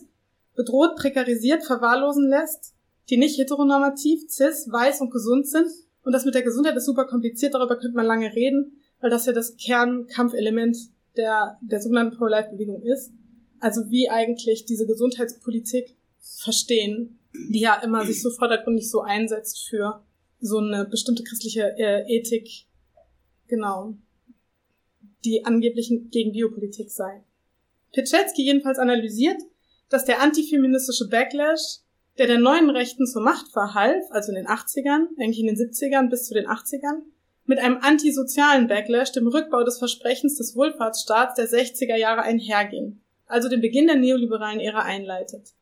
bedroht, 0.54 0.96
prekarisiert, 0.96 1.64
verwahrlosen 1.64 2.28
lässt, 2.28 2.74
die 3.10 3.16
nicht 3.16 3.38
heteronormativ, 3.38 4.28
cis, 4.28 4.70
weiß 4.70 5.00
und 5.00 5.10
gesund 5.10 5.46
sind. 5.46 5.68
Und 6.02 6.12
das 6.12 6.24
mit 6.24 6.34
der 6.34 6.42
Gesundheit 6.42 6.76
ist 6.76 6.86
super 6.86 7.06
kompliziert, 7.06 7.54
darüber 7.54 7.76
könnte 7.76 7.96
man 7.96 8.06
lange 8.06 8.34
reden, 8.34 8.80
weil 9.00 9.10
das 9.10 9.26
ja 9.26 9.32
das 9.32 9.56
Kernkampfelement 9.56 10.76
der, 11.16 11.58
der 11.60 11.80
sogenannten 11.80 12.16
Pro-Life-Bewegung 12.16 12.82
ist. 12.82 13.12
Also 13.60 13.90
wie 13.90 14.10
eigentlich 14.10 14.64
diese 14.66 14.86
Gesundheitspolitik 14.86 15.96
verstehen, 16.20 17.18
die 17.50 17.60
ja 17.60 17.76
immer 17.82 18.04
sich 18.04 18.22
so 18.22 18.30
vordergründig 18.30 18.90
so 18.90 19.00
einsetzt 19.00 19.68
für 19.68 20.02
so 20.40 20.58
eine 20.58 20.84
bestimmte 20.84 21.22
christliche 21.22 21.74
äh, 21.78 22.04
Ethik, 22.06 22.66
genau, 23.48 23.96
die 25.24 25.44
angeblich 25.44 25.90
gegen 26.10 26.32
Biopolitik 26.32 26.90
sei. 26.90 27.24
Pichetsky 27.92 28.42
jedenfalls 28.42 28.78
analysiert, 28.78 29.40
dass 29.88 30.04
der 30.04 30.20
antifeministische 30.20 31.08
Backlash, 31.08 31.80
der 32.18 32.26
der 32.26 32.38
neuen 32.38 32.70
Rechten 32.70 33.06
zur 33.06 33.22
Macht 33.22 33.48
verhalf, 33.52 34.04
also 34.10 34.30
in 34.30 34.36
den 34.36 34.46
80ern, 34.46 35.06
eigentlich 35.20 35.40
in 35.40 35.46
den 35.46 35.56
70ern 35.56 36.10
bis 36.10 36.26
zu 36.26 36.34
den 36.34 36.46
80ern, 36.46 37.02
mit 37.46 37.58
einem 37.58 37.78
antisozialen 37.80 38.68
Backlash, 38.68 39.12
dem 39.12 39.26
Rückbau 39.26 39.64
des 39.64 39.78
Versprechens 39.78 40.36
des 40.36 40.56
Wohlfahrtsstaats 40.56 41.34
der 41.34 41.48
60er 41.48 41.96
Jahre 41.96 42.22
einherging, 42.22 43.00
also 43.26 43.48
den 43.48 43.60
Beginn 43.60 43.86
der 43.86 43.96
neoliberalen 43.96 44.60
Ära 44.60 44.82
einleitet. 44.82 45.54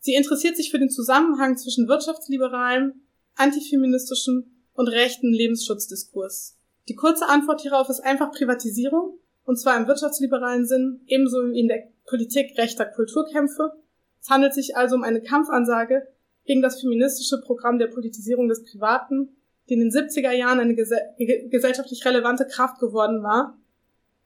Sie 0.00 0.14
interessiert 0.14 0.56
sich 0.56 0.70
für 0.70 0.78
den 0.78 0.90
Zusammenhang 0.90 1.56
zwischen 1.58 1.88
wirtschaftsliberalem, 1.88 2.94
antifeministischem 3.34 4.46
und 4.74 4.88
rechten 4.88 5.32
Lebensschutzdiskurs. 5.32 6.56
Die 6.88 6.94
kurze 6.94 7.26
Antwort 7.26 7.60
hierauf 7.60 7.88
ist 7.90 8.00
einfach 8.00 8.32
Privatisierung, 8.32 9.17
und 9.48 9.56
zwar 9.56 9.78
im 9.78 9.88
wirtschaftsliberalen 9.88 10.66
Sinn, 10.66 11.00
ebenso 11.06 11.38
wie 11.46 11.58
in 11.58 11.68
der 11.68 11.88
Politik 12.04 12.58
rechter 12.58 12.84
Kulturkämpfe. 12.84 13.72
Es 14.20 14.28
handelt 14.28 14.52
sich 14.52 14.76
also 14.76 14.94
um 14.94 15.02
eine 15.02 15.22
Kampfansage 15.22 16.06
gegen 16.44 16.60
das 16.60 16.82
feministische 16.82 17.40
Programm 17.40 17.78
der 17.78 17.86
Politisierung 17.86 18.48
des 18.48 18.62
Privaten, 18.62 19.30
die 19.70 19.74
in 19.74 19.80
den 19.80 19.90
70er 19.90 20.32
Jahren 20.32 20.60
eine 20.60 20.74
gesellschaftlich 20.74 22.04
relevante 22.04 22.46
Kraft 22.46 22.78
geworden 22.78 23.22
war, 23.22 23.56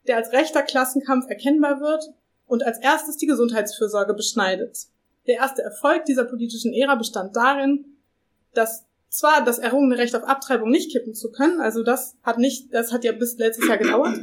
der 0.08 0.16
als 0.16 0.32
rechter 0.32 0.62
Klassenkampf 0.62 1.28
erkennbar 1.28 1.80
wird 1.80 2.02
und 2.48 2.66
als 2.66 2.80
erstes 2.80 3.16
die 3.16 3.26
Gesundheitsfürsorge 3.26 4.14
beschneidet. 4.14 4.88
Der 5.28 5.36
erste 5.36 5.62
Erfolg 5.62 6.04
dieser 6.04 6.24
politischen 6.24 6.72
Ära 6.72 6.96
bestand 6.96 7.36
darin, 7.36 7.84
dass 8.54 8.86
zwar 9.08 9.44
das 9.44 9.60
errungene 9.60 9.98
Recht 9.98 10.16
auf 10.16 10.24
Abtreibung 10.24 10.70
nicht 10.70 10.90
kippen 10.90 11.14
zu 11.14 11.30
können, 11.30 11.60
also 11.60 11.84
das 11.84 12.16
hat 12.24 12.38
nicht, 12.38 12.74
das 12.74 12.90
hat 12.92 13.04
ja 13.04 13.12
bis 13.12 13.38
letztes 13.38 13.68
Jahr 13.68 13.78
gedauert, 13.78 14.18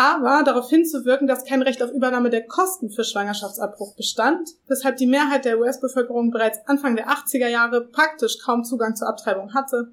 aber 0.00 0.42
darauf 0.44 0.70
hinzuwirken, 0.70 1.28
dass 1.28 1.44
kein 1.44 1.60
Recht 1.60 1.82
auf 1.82 1.92
Übernahme 1.92 2.30
der 2.30 2.46
Kosten 2.46 2.88
für 2.88 3.04
Schwangerschaftsabbruch 3.04 3.96
bestand, 3.96 4.48
weshalb 4.66 4.96
die 4.96 5.06
Mehrheit 5.06 5.44
der 5.44 5.60
US-Bevölkerung 5.60 6.30
bereits 6.30 6.58
Anfang 6.66 6.96
der 6.96 7.10
80er 7.10 7.48
Jahre 7.48 7.86
praktisch 7.86 8.38
kaum 8.38 8.64
Zugang 8.64 8.96
zur 8.96 9.08
Abtreibung 9.08 9.52
hatte, 9.52 9.92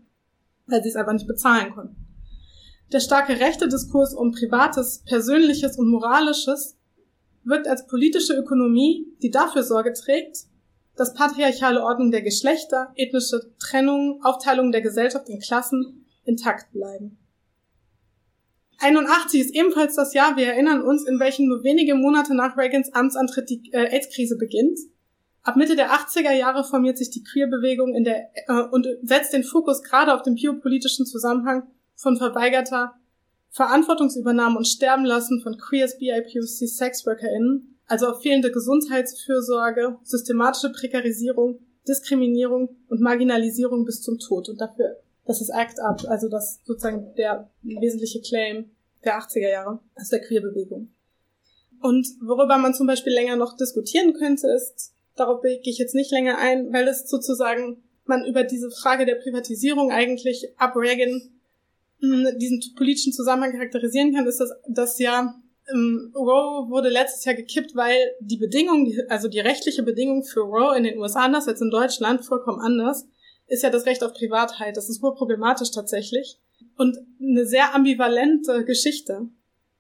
weil 0.66 0.82
sie 0.82 0.90
es 0.90 0.96
einfach 0.96 1.12
nicht 1.12 1.28
bezahlen 1.28 1.74
konnten. 1.74 1.98
Der 2.94 3.02
starke 3.02 3.38
rechte 3.42 3.68
Diskurs 3.68 4.14
um 4.14 4.32
Privates, 4.32 5.04
Persönliches 5.06 5.78
und 5.78 5.90
Moralisches 5.90 6.78
wirkt 7.44 7.68
als 7.68 7.86
politische 7.86 8.34
Ökonomie, 8.34 9.14
die 9.22 9.30
dafür 9.30 9.64
Sorge 9.64 9.92
trägt, 9.92 10.46
dass 10.96 11.16
patriarchale 11.16 11.84
Ordnung 11.84 12.12
der 12.12 12.22
Geschlechter, 12.22 12.94
ethnische 12.96 13.52
Trennung, 13.60 14.22
Aufteilung 14.24 14.72
der 14.72 14.82
Gesellschaft 14.82 15.28
in 15.28 15.42
Klassen 15.42 16.06
intakt 16.24 16.72
bleiben. 16.72 17.18
81 18.80 19.42
ist 19.42 19.56
ebenfalls 19.56 19.96
das 19.96 20.14
Jahr, 20.14 20.38
wir 20.38 20.48
erinnern 20.48 20.82
uns, 20.82 21.06
in 21.06 21.20
welchem 21.20 21.48
nur 21.48 21.64
wenige 21.64 21.96
Monate 21.96 22.36
nach 22.36 22.58
Reagans 22.58 22.94
Amtsantritt 22.94 23.50
die 23.50 23.72
äh, 23.72 23.88
AIDS-Krise 23.88 24.38
beginnt. 24.38 24.80
Ab 25.44 25.56
Mitte 25.56 25.76
der 25.76 25.92
80er 25.92 26.34
Jahre 26.34 26.64
formiert 26.64 26.98
sich 26.98 27.10
die 27.10 27.24
Queer-Bewegung 27.24 27.96
in 27.96 28.04
der, 28.04 28.30
äh, 28.48 28.62
und 28.72 28.88
setzt 29.02 29.34
den 29.34 29.44
Fokus 29.44 29.82
gerade 29.82 30.14
auf 30.14 30.22
den 30.22 30.36
biopolitischen 30.36 31.06
Zusammenhang 31.06 31.64
von 31.96 32.18
verweigerter 32.18 32.94
Verantwortungsübernahme 33.50 34.58
und 34.58 34.68
Sterbenlassen 34.68 35.42
von 35.42 35.58
Queers, 35.58 35.98
BIPOC, 35.98 36.44
SexworkerInnen, 36.44 37.80
also 37.88 38.08
auf 38.08 38.22
fehlende 38.22 38.52
Gesundheitsfürsorge, 38.52 39.98
systematische 40.04 40.72
Prekarisierung, 40.72 41.60
Diskriminierung 41.88 42.76
und 42.90 43.02
Marginalisierung 43.02 43.86
bis 43.86 44.02
zum 44.02 44.20
Tod. 44.20 44.50
Und 44.50 44.62
dafür 44.62 44.98
das 45.28 45.42
ist 45.42 45.50
Act 45.50 45.80
Up, 45.80 46.04
also 46.08 46.30
das 46.30 46.62
sozusagen 46.64 47.14
der 47.16 47.50
wesentliche 47.62 48.22
Claim 48.22 48.72
der 49.04 49.20
80er 49.20 49.50
Jahre 49.50 49.80
aus 49.96 50.10
der 50.10 50.22
Queerbewegung. 50.22 50.90
Und 51.82 52.08
worüber 52.22 52.58
man 52.58 52.74
zum 52.74 52.88
Beispiel 52.88 53.14
länger 53.14 53.36
noch 53.36 53.56
diskutieren 53.56 54.14
könnte, 54.14 54.48
ist, 54.48 54.94
darauf 55.16 55.42
gehe 55.42 55.60
ich 55.64 55.78
jetzt 55.78 55.96
nicht 55.96 56.12
länger 56.12 56.38
ein, 56.38 56.74
weil 56.74 56.88
es 56.88 57.08
sozusagen 57.08 57.84
man 58.06 58.26
über 58.26 58.44
diese 58.44 58.72
Frage 58.72 59.06
der 59.06 59.16
Privatisierung 59.16 59.92
eigentlich 59.92 60.48
ab 60.58 60.76
Reagan 60.76 61.22
hm, 62.00 62.40
diesen 62.40 62.62
politischen 62.76 63.12
Zusammenhang 63.12 63.52
charakterisieren 63.52 64.14
kann, 64.14 64.26
ist 64.28 64.40
das, 64.40 64.52
das 64.68 64.98
ja 64.98 65.36
ähm, 65.74 66.14
Roe 66.16 66.70
wurde 66.70 66.90
letztes 66.90 67.26
Jahr 67.26 67.36
gekippt, 67.36 67.76
weil 67.76 67.98
die 68.22 68.38
Bedingung, 68.38 68.92
also 69.10 69.28
die 69.28 69.40
rechtliche 69.40 69.84
Bedingung 69.84 70.24
für 70.24 70.42
Roe 70.42 70.78
in 70.78 70.84
den 70.84 70.98
USA 70.98 71.26
anders 71.26 71.48
als 71.48 71.62
in 71.62 71.70
Deutschland 71.70 72.24
vollkommen 72.24 72.62
anders, 72.62 73.06
ist 73.48 73.64
ja 73.64 73.70
das 73.70 73.86
Recht 73.86 74.04
auf 74.04 74.14
Privatheit. 74.14 74.78
Das 74.78 74.90
ist 74.90 75.02
wohl 75.02 75.16
problematisch 75.16 75.72
tatsächlich. 75.72 76.38
Und 76.78 76.98
eine 77.22 77.46
sehr 77.46 77.74
ambivalente 77.74 78.66
Geschichte, 78.66 79.28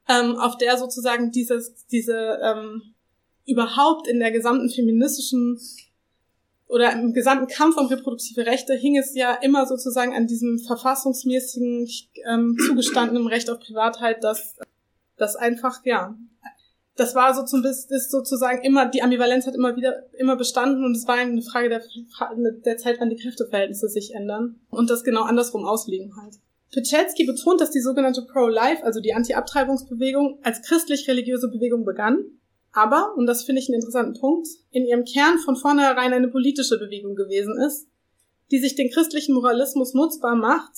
ähm, 0.07 0.38
auf 0.38 0.57
der 0.57 0.77
sozusagen 0.77 1.31
dieses, 1.31 1.86
diese 1.88 2.39
ähm, 2.41 2.93
überhaupt 3.45 4.07
in 4.07 4.19
der 4.19 4.31
gesamten 4.31 4.69
feministischen 4.69 5.59
oder 6.67 6.91
im 6.91 7.13
gesamten 7.13 7.47
Kampf 7.47 7.77
um 7.77 7.88
reproduktive 7.88 8.45
Rechte 8.45 8.74
hing 8.74 8.97
es 8.97 9.15
ja 9.15 9.36
immer 9.36 9.65
sozusagen 9.65 10.13
an 10.13 10.27
diesem 10.27 10.59
verfassungsmäßigen 10.59 11.89
ähm, 12.29 12.57
zugestandenen 12.67 13.27
Recht 13.27 13.50
auf 13.50 13.59
Privatheit, 13.59 14.24
dass 14.24 14.55
das 15.15 15.36
einfach 15.36 15.86
ja 15.86 16.17
das 16.98 17.16
war 17.16 17.34
so 17.34 17.44
zum 17.44 17.63
ist 17.63 18.12
sozusagen 18.12 18.63
immer, 18.63 18.88
die 18.88 19.01
Ambivalenz 19.01 19.46
hat 19.46 19.56
immer 19.56 19.75
wieder, 19.75 20.06
immer 20.13 20.36
bestanden 20.36 20.84
und 20.84 20.96
es 20.96 21.08
war 21.08 21.16
eine 21.16 21.42
Frage 21.42 21.70
der, 21.70 21.82
der 22.66 22.77
Zeit, 22.77 22.98
wann 23.00 23.10
die 23.10 23.16
Kräfteverhältnisse 23.16 23.88
sich 23.88 24.13
ändern 24.13 24.60
und 24.70 24.89
das 24.89 25.04
genau 25.04 25.24
andersrum 25.24 25.66
auslegen 25.66 26.16
halt. 26.20 26.36
Pichelski 26.72 27.25
betont, 27.25 27.62
dass 27.62 27.72
die 27.72 27.80
sogenannte 27.80 28.24
Pro-Life, 28.24 28.84
also 28.84 29.00
die 29.00 29.13
Anti-Abtreibungsbewegung, 29.13 30.39
als 30.44 30.62
christlich-religiöse 30.63 31.50
Bewegung 31.50 31.86
begann, 31.86 32.25
aber, 32.74 33.16
und 33.16 33.25
das 33.25 33.44
finde 33.44 33.62
ich 33.62 33.70
einen 33.70 33.75
interessanten 33.75 34.20
Punkt, 34.20 34.48
in 34.72 34.86
ihrem 34.86 35.06
Kern 35.06 35.39
von 35.39 35.56
vornherein 35.56 36.13
eine 36.13 36.27
politische 36.27 36.77
Bewegung 36.77 37.16
gewesen 37.16 37.58
ist, 37.66 37.88
die 38.51 38.60
sich 38.60 38.75
den 38.75 38.92
christlichen 38.92 39.34
Moralismus 39.34 39.94
nutzbar 39.94 40.36
macht, 40.36 40.72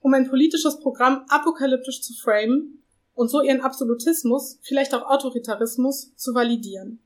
um 0.00 0.14
ein 0.14 0.28
politisches 0.28 0.78
Programm 0.78 1.24
apokalyptisch 1.28 2.02
zu 2.02 2.12
framen 2.14 2.81
und 3.14 3.28
so 3.28 3.42
ihren 3.42 3.60
Absolutismus, 3.60 4.58
vielleicht 4.62 4.94
auch 4.94 5.02
Autoritarismus, 5.02 6.14
zu 6.16 6.34
validieren. 6.34 7.00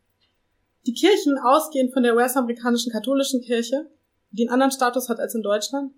Die 0.87 0.95
Kirchen, 0.95 1.39
ausgehend 1.39 1.93
von 1.93 2.03
der 2.03 2.15
US-amerikanischen 2.15 2.93
katholischen 2.93 3.41
Kirche, 3.41 3.91
die 4.31 4.43
einen 4.43 4.53
anderen 4.53 4.73
Status 4.73 5.09
hat 5.09 5.19
als 5.19 5.35
in 5.35 5.43
Deutschland, 5.43 5.93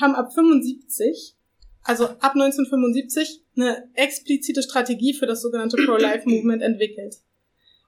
haben 0.00 0.14
ab 0.14 0.32
75, 0.32 1.36
also 1.82 2.04
ab 2.04 2.32
1975, 2.34 3.42
eine 3.56 3.88
explizite 3.94 4.62
Strategie 4.62 5.12
für 5.12 5.26
das 5.26 5.42
sogenannte 5.42 5.76
Pro-Life-Movement 5.76 6.62
entwickelt 6.62 7.16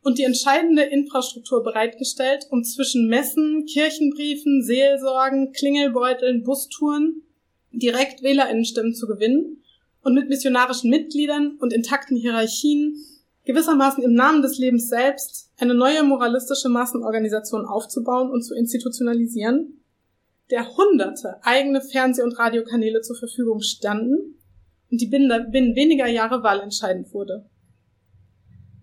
und 0.06 0.18
die 0.18 0.22
entscheidende 0.22 0.82
Infrastruktur 0.82 1.64
bereitgestellt, 1.64 2.46
um 2.50 2.62
zwischen 2.62 3.08
Messen, 3.08 3.66
Kirchenbriefen, 3.66 4.62
Seelsorgen, 4.62 5.50
Klingelbeuteln, 5.52 6.44
Bustouren 6.44 7.22
direkt 7.72 8.22
WählerInnenstimmen 8.22 8.94
zu 8.94 9.08
gewinnen 9.08 9.64
und 10.06 10.14
mit 10.14 10.28
missionarischen 10.28 10.88
Mitgliedern 10.88 11.56
und 11.58 11.72
intakten 11.72 12.16
Hierarchien 12.16 12.96
gewissermaßen 13.44 14.04
im 14.04 14.14
Namen 14.14 14.40
des 14.40 14.56
Lebens 14.56 14.88
selbst 14.88 15.50
eine 15.58 15.74
neue 15.74 16.04
moralistische 16.04 16.68
Massenorganisation 16.68 17.66
aufzubauen 17.66 18.30
und 18.30 18.42
zu 18.42 18.54
institutionalisieren, 18.54 19.82
der 20.52 20.76
hunderte 20.76 21.40
eigene 21.42 21.80
Fernseh- 21.80 22.22
und 22.22 22.38
Radiokanäle 22.38 23.00
zur 23.00 23.16
Verfügung 23.16 23.62
standen 23.62 24.38
und 24.92 25.00
die 25.00 25.08
binnen, 25.08 25.28
weniger 25.52 26.06
Jahre 26.06 26.44
wahlentscheidend 26.44 27.12
wurde. 27.12 27.44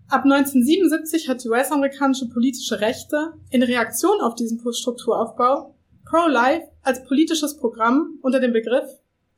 Ab 0.08 0.24
1977 0.24 1.30
hat 1.30 1.42
die 1.42 1.48
US-amerikanische 1.48 2.28
politische 2.28 2.82
Rechte 2.82 3.32
in 3.48 3.62
Reaktion 3.62 4.20
auf 4.20 4.34
diesen 4.34 4.60
Strukturaufbau 4.60 5.74
Pro-Life 6.04 6.68
als 6.82 7.02
politisches 7.04 7.56
Programm 7.56 8.18
unter 8.20 8.40
dem 8.40 8.52
Begriff 8.52 8.84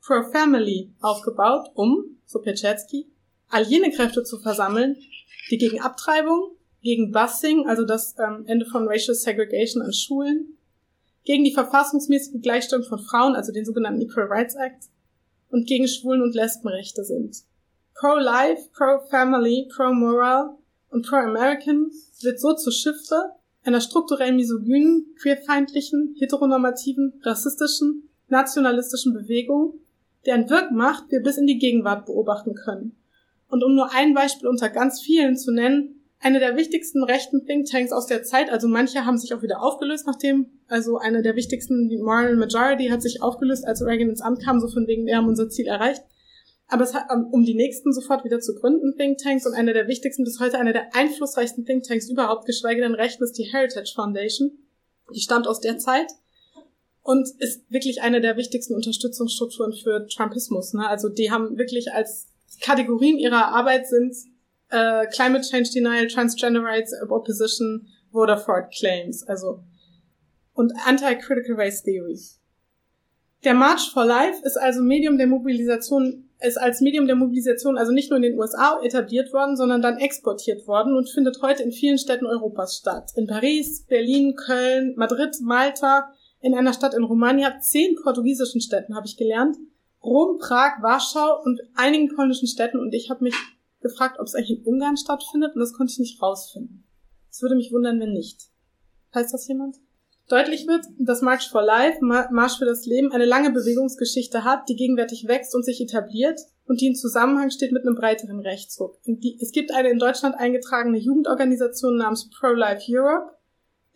Pro-Family 0.07 0.89
aufgebaut, 1.01 1.69
um, 1.73 2.17
so 2.25 2.39
Piechetsky, 2.39 3.07
all 3.49 3.63
jene 3.63 3.91
Kräfte 3.91 4.23
zu 4.23 4.39
versammeln, 4.39 4.95
die 5.51 5.57
gegen 5.57 5.81
Abtreibung, 5.81 6.51
gegen 6.81 7.11
Busing, 7.11 7.67
also 7.67 7.83
das 7.83 8.15
ähm, 8.17 8.45
Ende 8.47 8.65
von 8.65 8.87
Racial 8.87 9.15
Segregation 9.15 9.83
an 9.83 9.91
Schulen, 9.91 10.57
gegen 11.25 11.43
die 11.43 11.53
verfassungsmäßige 11.53 12.41
Gleichstellung 12.41 12.85
von 12.85 12.99
Frauen, 12.99 13.35
also 13.35 13.51
den 13.51 13.65
sogenannten 13.65 13.99
Equal 13.99 14.27
Rights 14.27 14.55
Act, 14.55 14.85
und 15.49 15.67
gegen 15.67 15.89
Schwulen- 15.89 16.21
und 16.21 16.35
Lesbenrechte 16.35 17.03
sind. 17.03 17.43
Pro-Life, 17.95 18.69
Pro-Family, 18.73 19.69
Pro-Moral 19.75 20.55
und 20.89 21.05
Pro-American 21.05 21.91
wird 22.21 22.39
so 22.39 22.53
zur 22.53 22.71
Schiffe 22.71 23.31
einer 23.63 23.81
strukturell 23.81 24.33
misogynen, 24.33 25.13
queerfeindlichen, 25.21 26.15
heteronormativen, 26.17 27.19
rassistischen, 27.23 28.09
nationalistischen 28.29 29.13
Bewegung, 29.13 29.81
deren 30.27 30.49
Wirkmacht 30.49 31.05
wir 31.09 31.21
bis 31.21 31.37
in 31.37 31.47
die 31.47 31.57
Gegenwart 31.57 32.05
beobachten 32.05 32.53
können. 32.53 32.95
Und 33.49 33.63
um 33.63 33.75
nur 33.75 33.93
ein 33.93 34.13
Beispiel 34.13 34.47
unter 34.47 34.69
ganz 34.69 35.01
vielen 35.01 35.37
zu 35.37 35.51
nennen, 35.51 35.97
eine 36.19 36.39
der 36.39 36.57
wichtigsten 36.57 37.03
rechten 37.03 37.45
Thinktanks 37.45 37.91
aus 37.91 38.07
der 38.07 38.23
Zeit, 38.23 38.51
also 38.51 38.67
manche 38.67 39.05
haben 39.05 39.17
sich 39.17 39.33
auch 39.33 39.41
wieder 39.41 39.61
aufgelöst, 39.61 40.05
nachdem, 40.07 40.47
also 40.67 40.97
eine 40.97 41.21
der 41.21 41.35
wichtigsten, 41.35 41.89
die 41.89 41.97
Moral 41.97 42.35
Majority, 42.35 42.87
hat 42.87 43.01
sich 43.01 43.21
aufgelöst, 43.21 43.65
als 43.65 43.83
Reagan 43.83 44.09
ins 44.09 44.21
Amt 44.21 44.43
kam, 44.43 44.59
so 44.59 44.67
von 44.67 44.87
wegen, 44.87 45.05
wir 45.05 45.15
haben 45.15 45.27
unser 45.27 45.49
Ziel 45.49 45.67
erreicht. 45.67 46.03
Aber 46.67 46.83
es 46.83 46.93
hat, 46.93 47.05
um 47.31 47.45
die 47.45 47.53
nächsten 47.53 47.93
sofort 47.93 48.25
wieder 48.25 48.39
zu 48.39 48.55
gründen, 48.55 48.95
Thinktanks, 48.97 49.45
und 49.45 49.53
eine 49.53 49.73
der 49.73 49.87
wichtigsten, 49.87 50.23
bis 50.23 50.39
heute 50.39 50.59
eine 50.59 50.73
der 50.73 50.93
einflussreichsten 50.93 51.65
Thinktanks 51.65 52.09
überhaupt, 52.09 52.45
geschweige 52.45 52.81
denn 52.81 52.95
rechten, 52.95 53.23
ist 53.23 53.37
die 53.37 53.49
Heritage 53.49 53.93
Foundation. 53.95 54.51
Die 55.15 55.21
stammt 55.21 55.47
aus 55.47 55.61
der 55.61 55.77
Zeit 55.77 56.11
und 57.07 57.29
ist 57.39 57.63
wirklich 57.71 58.01
eine 58.01 58.19
der 58.19 58.35
wichtigsten 58.35 58.75
Unterstützungsstrukturen 58.75 59.71
für 59.71 60.05
Trumpismus. 60.07 60.73
Ne? 60.73 60.85
Also 60.85 61.07
die 61.07 61.31
haben 61.31 61.57
wirklich 61.57 61.93
als 61.93 62.27
Kategorien 62.59 63.17
ihrer 63.17 63.45
Arbeit 63.45 63.87
sind 63.87 64.13
äh, 64.71 65.07
Climate 65.07 65.47
Change 65.47 65.69
Denial, 65.73 66.07
Transgender 66.07 66.61
Rights 66.61 66.91
Opposition, 67.09 67.87
Voter 68.11 68.37
Fraud 68.37 68.71
Claims, 68.77 69.23
also 69.23 69.63
und 70.51 70.73
Anti-Critical 70.85 71.55
Race 71.55 71.81
Theory. 71.81 72.19
Der 73.45 73.53
March 73.53 73.89
for 73.93 74.03
Life 74.03 74.41
ist 74.43 74.57
also 74.57 74.81
Medium 74.81 75.17
der 75.17 75.27
Mobilisation, 75.27 76.29
ist 76.41 76.59
als 76.59 76.81
Medium 76.81 77.07
der 77.07 77.15
Mobilisation 77.15 77.77
also 77.77 77.93
nicht 77.93 78.09
nur 78.09 78.17
in 78.17 78.23
den 78.23 78.37
USA 78.37 78.81
etabliert 78.83 79.31
worden, 79.31 79.55
sondern 79.55 79.81
dann 79.81 79.97
exportiert 79.97 80.67
worden 80.67 80.93
und 80.93 81.09
findet 81.09 81.41
heute 81.41 81.63
in 81.63 81.71
vielen 81.71 81.99
Städten 81.99 82.25
Europas 82.25 82.75
statt. 82.75 83.11
In 83.15 83.27
Paris, 83.27 83.85
Berlin, 83.87 84.35
Köln, 84.35 84.93
Madrid, 84.97 85.37
Malta, 85.39 86.11
in 86.39 86.53
einer 86.53 86.73
Stadt 86.73 86.93
in 86.93 87.03
Romania, 87.03 87.59
zehn 87.59 87.95
portugiesischen 87.95 88.61
Städten 88.61 88.95
habe 88.95 89.07
ich 89.07 89.17
gelernt, 89.17 89.57
Rom, 90.03 90.37
Prag, 90.37 90.81
Warschau 90.81 91.41
und 91.43 91.61
einigen 91.75 92.15
polnischen 92.15 92.47
Städten 92.47 92.79
und 92.79 92.93
ich 92.93 93.09
habe 93.09 93.23
mich 93.23 93.35
gefragt, 93.81 94.19
ob 94.19 94.27
es 94.27 94.35
eigentlich 94.35 94.59
in 94.59 94.65
Ungarn 94.65 94.97
stattfindet 94.97 95.55
und 95.55 95.59
das 95.59 95.73
konnte 95.73 95.91
ich 95.91 95.99
nicht 95.99 96.21
rausfinden. 96.21 96.83
Es 97.29 97.41
würde 97.41 97.55
mich 97.55 97.71
wundern, 97.71 97.99
wenn 97.99 98.13
nicht. 98.13 98.49
Heißt 99.13 99.33
das 99.33 99.47
jemand? 99.47 99.77
Deutlich 100.29 100.67
wird, 100.67 100.85
dass 100.99 101.21
March 101.21 101.47
for 101.49 101.61
Life, 101.61 101.99
Marsch 102.01 102.57
für 102.57 102.65
das 102.65 102.85
Leben, 102.85 103.13
eine 103.13 103.25
lange 103.25 103.51
Bewegungsgeschichte 103.51 104.43
hat, 104.43 104.67
die 104.67 104.75
gegenwärtig 104.75 105.27
wächst 105.27 105.55
und 105.55 105.63
sich 105.63 105.79
etabliert 105.79 106.39
und 106.65 106.81
die 106.81 106.87
in 106.87 106.95
Zusammenhang 106.95 107.49
steht 107.49 107.71
mit 107.71 107.83
einem 107.83 107.95
breiteren 107.95 108.41
Rechtsruck. 108.41 108.99
Es 109.39 109.51
gibt 109.51 109.71
eine 109.71 109.89
in 109.89 109.99
Deutschland 109.99 110.35
eingetragene 110.35 110.97
Jugendorganisation 110.97 111.95
namens 111.95 112.29
Pro-Life 112.29 112.83
Europe, 112.89 113.36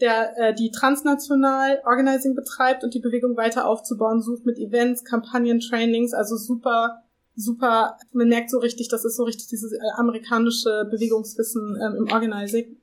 der 0.01 0.37
äh, 0.37 0.53
die 0.53 0.71
transnational 0.71 1.81
Organizing 1.85 2.35
betreibt 2.35 2.83
und 2.83 2.93
die 2.93 2.99
Bewegung 2.99 3.37
weiter 3.37 3.67
aufzubauen 3.67 4.21
sucht 4.21 4.45
mit 4.45 4.57
Events, 4.57 5.05
Kampagnen, 5.05 5.59
Trainings, 5.59 6.13
also 6.13 6.35
super, 6.35 7.03
super, 7.35 7.97
man 8.11 8.27
merkt 8.27 8.49
so 8.49 8.59
richtig, 8.59 8.89
das 8.89 9.05
ist 9.05 9.15
so 9.15 9.23
richtig 9.23 9.47
dieses 9.47 9.71
äh, 9.71 9.77
amerikanische 9.95 10.87
Bewegungswissen 10.89 11.77
ähm, 11.81 11.95
im 11.95 12.11
Organizing. 12.11 12.77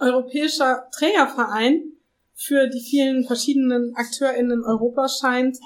Europäischer 0.00 0.88
Trägerverein 0.92 1.92
für 2.34 2.68
die 2.68 2.80
vielen 2.80 3.24
verschiedenen 3.24 3.94
AkteurInnen 3.94 4.58
in 4.58 4.64
Europa 4.64 5.08
scheint 5.08 5.58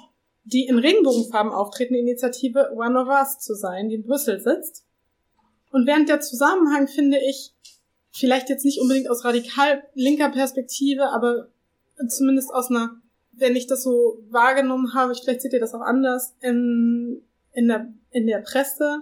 die 0.47 0.67
in 0.67 0.79
Regenbogenfarben 0.79 1.53
auftretende 1.53 1.99
Initiative 2.01 2.71
One 2.75 2.99
of 3.01 3.09
Us 3.09 3.41
zu 3.41 3.55
sein, 3.55 3.89
die 3.89 3.97
in 3.97 4.05
Brüssel 4.05 4.41
sitzt. 4.41 4.85
Und 5.73 5.87
während 5.87 6.09
der 6.09 6.21
Zusammenhang 6.21 6.87
finde 6.87 7.19
ich, 7.19 7.53
vielleicht 8.19 8.49
jetzt 8.49 8.65
nicht 8.65 8.81
unbedingt 8.81 9.11
aus 9.11 9.25
radikal 9.25 9.83
linker 9.95 10.31
Perspektive, 10.31 11.11
aber 11.11 11.49
zumindest 12.09 12.53
aus 12.53 12.71
einer, 12.71 13.01
wenn 13.33 13.57
ich 13.57 13.67
das 13.67 13.83
so 13.83 14.19
wahrgenommen 14.31 14.95
habe, 14.95 15.15
vielleicht 15.15 15.43
seht 15.43 15.53
ihr 15.53 15.61
das 15.61 15.75
auch 15.75 15.81
anders, 15.81 16.35
in, 16.41 17.23
in, 17.53 17.69
der, 17.69 17.93
in 18.11 18.27
der 18.27 18.39
Presse, 18.39 19.01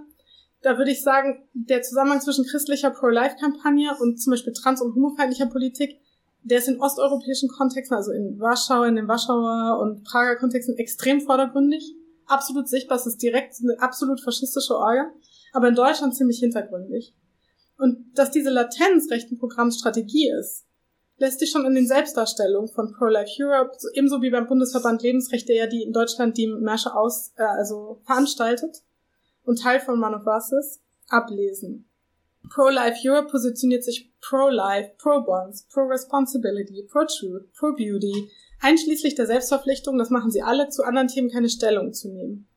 da 0.63 0.79
würde 0.79 0.91
ich 0.91 1.03
sagen, 1.03 1.47
der 1.53 1.83
Zusammenhang 1.83 2.21
zwischen 2.21 2.47
christlicher 2.47 2.91
Pro-Life-Kampagne 2.91 3.97
und 4.01 4.21
zum 4.21 4.31
Beispiel 4.31 4.53
trans- 4.53 4.81
und 4.81 4.95
homofeindlicher 4.95 5.47
Politik 5.47 6.01
der 6.45 6.59
ist 6.59 6.69
in 6.69 6.81
osteuropäischen 6.81 7.49
Kontexten, 7.49 7.97
also 7.97 8.13
in 8.13 8.39
Warschau, 8.39 8.85
in 8.85 8.97
den 8.97 9.09
Warschauer 9.09 9.81
und 9.81 10.05
Prager 10.05 10.37
Kontexten 10.37 10.77
extrem 10.77 11.23
vordergründig. 11.23 11.95
Absolut 12.27 12.69
sichtbar, 12.69 12.99
es 12.99 13.07
ist 13.07 13.23
direkt 13.23 13.55
eine 13.63 13.81
absolut 13.81 14.21
faschistische 14.21 14.77
Orga, 14.77 15.11
aber 15.53 15.69
in 15.69 15.75
Deutschland 15.75 16.15
ziemlich 16.15 16.39
hintergründig. 16.39 17.15
Und 17.77 18.13
dass 18.15 18.31
diese 18.31 18.51
Latenz 18.51 19.11
rechten 19.11 19.39
Programmstrategie 19.39 20.31
ist, 20.31 20.65
lässt 21.19 21.41
sich 21.41 21.51
schon 21.51 21.65
in 21.65 21.75
den 21.75 21.87
Selbstdarstellungen 21.87 22.69
von 22.69 22.93
Pro-Life 22.93 23.31
Europe, 23.41 23.77
ebenso 23.95 24.23
wie 24.23 24.31
beim 24.31 24.47
Bundesverband 24.47 25.03
Lebensrechte, 25.03 25.53
ja 25.53 25.67
die 25.67 25.83
in 25.83 25.93
Deutschland 25.93 26.37
die 26.37 26.49
Märsche 26.49 26.95
aus, 26.95 27.33
äh, 27.37 27.43
also 27.43 28.01
veranstaltet 28.05 28.83
und 29.45 29.61
Teil 29.61 29.81
von 29.81 29.99
Man 29.99 30.15
of 30.15 30.27
Us 30.27 30.53
ist, 30.53 30.81
ablesen. 31.09 31.89
Pro-Life 32.51 32.99
Europe 33.09 33.29
positioniert 33.31 33.85
sich 33.85 34.13
pro-life, 34.21 34.93
pro-bonds, 34.99 35.67
pro-responsibility, 35.73 36.83
pro-truth, 36.91 37.53
pro-beauty, 37.55 38.31
einschließlich 38.61 39.15
der 39.15 39.27
Selbstverpflichtung, 39.27 39.99
das 39.99 40.11
machen 40.11 40.31
sie 40.31 40.43
alle, 40.43 40.69
zu 40.69 40.83
anderen 40.83 41.09
Themen 41.09 41.31
keine 41.31 41.49
Stellung 41.49 41.93
zu 41.93 42.09
nehmen. 42.09 42.49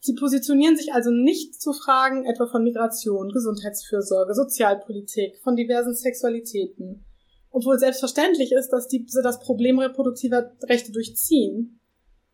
Sie 0.00 0.14
positionieren 0.14 0.76
sich 0.76 0.92
also 0.92 1.10
nicht 1.10 1.60
zu 1.60 1.72
Fragen 1.72 2.26
etwa 2.26 2.46
von 2.46 2.62
Migration, 2.62 3.30
Gesundheitsfürsorge, 3.30 4.34
Sozialpolitik, 4.34 5.38
von 5.42 5.56
diversen 5.56 5.94
Sexualitäten, 5.94 7.04
obwohl 7.50 7.78
selbstverständlich 7.78 8.52
ist, 8.52 8.70
dass 8.70 8.88
diese 8.88 9.22
das 9.22 9.40
Problem 9.40 9.78
reproduktiver 9.78 10.52
Rechte 10.64 10.92
durchziehen. 10.92 11.80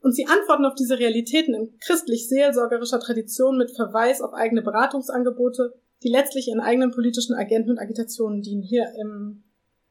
Und 0.00 0.14
sie 0.14 0.26
antworten 0.26 0.64
auf 0.64 0.74
diese 0.74 0.98
Realitäten 0.98 1.54
in 1.54 1.78
christlich-seelsorgerischer 1.78 3.00
Tradition 3.00 3.56
mit 3.56 3.70
Verweis 3.70 4.20
auf 4.20 4.34
eigene 4.34 4.62
Beratungsangebote 4.62 5.74
die 6.02 6.10
letztlich 6.10 6.48
ihren 6.48 6.60
eigenen 6.60 6.90
politischen 6.90 7.34
Agenten 7.34 7.70
und 7.70 7.78
Agitationen 7.78 8.42
dienen. 8.42 8.60
Hier 8.62 8.92
im, 9.00 9.44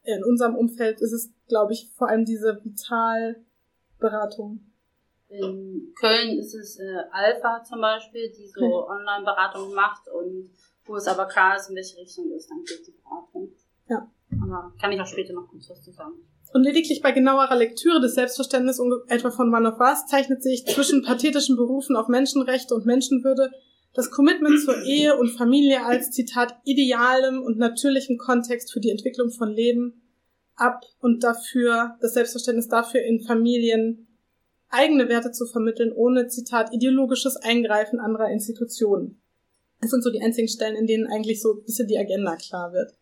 in 0.04 0.24
unserem 0.24 0.56
Umfeld 0.56 1.02
ist 1.02 1.14
es, 1.14 1.32
glaube 1.48 1.74
ich, 1.74 1.90
vor 1.96 2.10
allem 2.10 2.26
diese 2.26 2.62
Vitalberatung. 2.64 4.71
In 5.32 5.94
Köln 5.98 6.40
ist 6.40 6.54
es 6.54 6.78
äh, 6.80 6.98
Alpha 7.12 7.64
zum 7.64 7.80
Beispiel, 7.80 8.30
die 8.30 8.48
so 8.48 8.62
okay. 8.62 9.00
Online-Beratung 9.00 9.74
macht 9.74 10.08
und 10.10 10.52
wo 10.86 10.96
es 10.96 11.08
aber 11.08 11.26
klar 11.26 11.56
ist, 11.56 11.70
in 11.70 11.76
welche 11.76 11.98
Richtung 11.98 12.32
es 12.36 12.48
dann 12.48 12.64
geht, 12.64 12.86
die 12.86 12.92
Beratung. 12.92 13.52
Ja. 13.88 14.12
Aber 14.44 14.74
kann 14.80 14.92
ich 14.92 15.00
auch 15.00 15.06
später 15.06 15.34
noch 15.34 15.48
kurz 15.48 15.70
was 15.70 15.82
zu 15.82 15.92
sagen. 15.92 16.16
Und 16.54 16.64
lediglich 16.64 17.02
bei 17.02 17.12
genauerer 17.12 17.56
Lektüre 17.56 18.02
des 18.02 18.16
Selbstverständnisses 18.16 18.84
etwa 19.08 19.32
von 19.32 19.54
One 19.54 19.72
of 19.72 19.80
Us 19.80 20.06
zeichnet 20.08 20.44
sich 20.44 20.66
zwischen 20.66 21.02
pathetischen 21.02 21.56
Berufen 21.56 21.96
auf 21.96 22.10
Menschenrechte 22.10 22.76
und 22.76 22.86
Menschenwürde 22.86 23.52
das 23.94 24.12
Commitment 24.12 24.60
zur 24.62 24.82
Ehe 24.84 25.18
und 25.18 25.30
Familie 25.30 25.86
als 25.86 26.12
Zitat 26.12 26.56
idealem 26.64 27.42
und 27.42 27.58
natürlichem 27.58 28.18
Kontext 28.18 28.72
für 28.72 28.80
die 28.80 28.90
Entwicklung 28.90 29.32
von 29.32 29.50
Leben 29.50 30.02
ab 30.56 30.84
und 31.00 31.24
dafür 31.24 31.98
das 32.02 32.14
Selbstverständnis 32.14 32.68
dafür 32.68 33.02
in 33.02 33.22
Familien 33.22 34.08
eigene 34.72 35.10
Werte 35.10 35.32
zu 35.32 35.46
vermitteln, 35.46 35.92
ohne 35.92 36.28
Zitat 36.28 36.74
ideologisches 36.74 37.36
Eingreifen 37.38 38.00
anderer 38.00 38.30
Institutionen. 38.30 39.22
Das 39.82 39.92
sind 39.92 40.04
so 40.04 40.12
die 40.12 40.22
einzigen 40.22 40.48
Stellen, 40.48 40.76
in 40.76 40.88
denen 40.88 41.08
eigentlich 41.08 41.42
so 41.42 41.54
ein 41.54 41.64
bisschen 41.64 41.88
die 41.88 41.98
Agenda 41.98 42.36
klar 42.36 42.72
wird. 42.72 42.94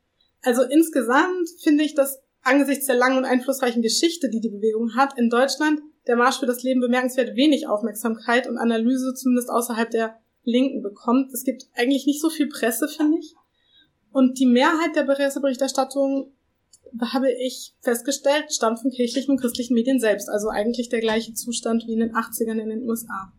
Also 0.42 0.64
insgesamt 0.64 1.50
finde 1.62 1.84
ich, 1.84 1.94
dass 1.94 2.22
angesichts 2.42 2.86
der 2.86 2.96
langen 2.96 3.18
und 3.18 3.26
einflussreichen 3.26 3.82
Geschichte, 3.82 4.30
die 4.30 4.40
die 4.40 4.50
Bewegung 4.50 4.96
hat, 4.96 5.18
in 5.18 5.30
Deutschland 5.30 5.82
der 6.08 6.16
Marsch 6.16 6.40
für 6.40 6.46
das 6.46 6.64
Leben 6.64 6.80
bemerkenswert 6.82 7.36
wenig 7.36 7.68
Aufmerksamkeit 7.68 8.48
und 8.48 8.58
Analyse, 8.58 9.14
zumindest 9.14 9.50
außerhalb 9.50 9.92
der 9.92 10.20
Linken 10.44 10.82
bekommt. 10.82 11.34
Es 11.34 11.44
gibt 11.44 11.68
eigentlich 11.76 12.06
nicht 12.06 12.22
so 12.22 12.30
viel 12.30 12.48
Presse, 12.48 12.88
finde 12.88 13.20
ich. 13.20 13.36
Und 14.12 14.40
die 14.40 14.48
Mehrheit 14.48 14.96
der 14.96 15.04
Presseberichterstattung, 15.04 16.32
habe 17.14 17.32
ich 17.32 17.76
festgestellt, 17.82 18.52
stammt 18.52 18.80
von 18.80 18.92
kirchlichen 18.92 19.32
und 19.32 19.42
christlichen 19.42 19.74
Medien 19.74 20.00
selbst. 20.00 20.30
Also 20.30 20.50
eigentlich 20.50 20.90
der 20.90 21.00
gleiche 21.00 21.34
Zustand 21.34 21.86
wie 21.88 21.94
in 21.94 22.00
den 22.00 22.14
80ern 22.14 22.60
in 22.60 22.70
den 22.70 22.84
USA. 22.84 23.34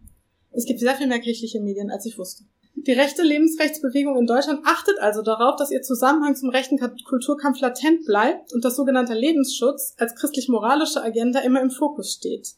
Es 0.52 0.64
gibt 0.64 0.80
sehr 0.80 0.94
viel 0.94 1.06
mehr 1.06 1.20
kirchliche 1.20 1.60
Medien, 1.60 1.90
als 1.90 2.06
ich 2.06 2.18
wusste. 2.18 2.44
Die 2.74 2.92
rechte 2.92 3.22
Lebensrechtsbewegung 3.22 4.16
in 4.16 4.26
Deutschland 4.26 4.60
achtet 4.64 4.98
also 5.00 5.22
darauf, 5.22 5.56
dass 5.56 5.70
ihr 5.70 5.82
Zusammenhang 5.82 6.34
zum 6.34 6.48
rechten 6.48 6.78
Kulturkampf 7.04 7.60
latent 7.60 8.06
bleibt 8.06 8.54
und 8.54 8.64
dass 8.64 8.76
sogenannter 8.76 9.14
Lebensschutz 9.14 9.94
als 9.98 10.14
christlich-moralische 10.14 11.02
Agenda 11.02 11.40
immer 11.40 11.60
im 11.60 11.70
Fokus 11.70 12.14
steht. 12.14 12.54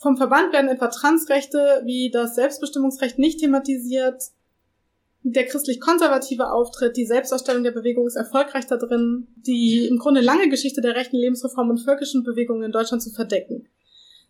Vom 0.00 0.16
Verband 0.16 0.52
werden 0.52 0.70
etwa 0.70 0.86
Transrechte 0.86 1.82
wie 1.84 2.10
das 2.10 2.36
Selbstbestimmungsrecht 2.36 3.18
nicht 3.18 3.40
thematisiert. 3.40 4.22
Der 5.22 5.46
christlich-konservative 5.46 6.50
Auftritt, 6.50 6.96
die 6.96 7.04
Selbstausstellung 7.04 7.64
der 7.64 7.72
Bewegung 7.72 8.06
ist 8.06 8.16
erfolgreich 8.16 8.66
da 8.66 8.76
drin, 8.76 9.26
die 9.36 9.86
im 9.86 9.98
Grunde 9.98 10.20
lange 10.20 10.48
Geschichte 10.48 10.80
der 10.80 10.94
rechten 10.94 11.16
Lebensreform 11.16 11.70
und 11.70 11.78
völkischen 11.78 12.22
Bewegungen 12.22 12.62
in 12.62 12.72
Deutschland 12.72 13.02
zu 13.02 13.10
verdecken. 13.10 13.68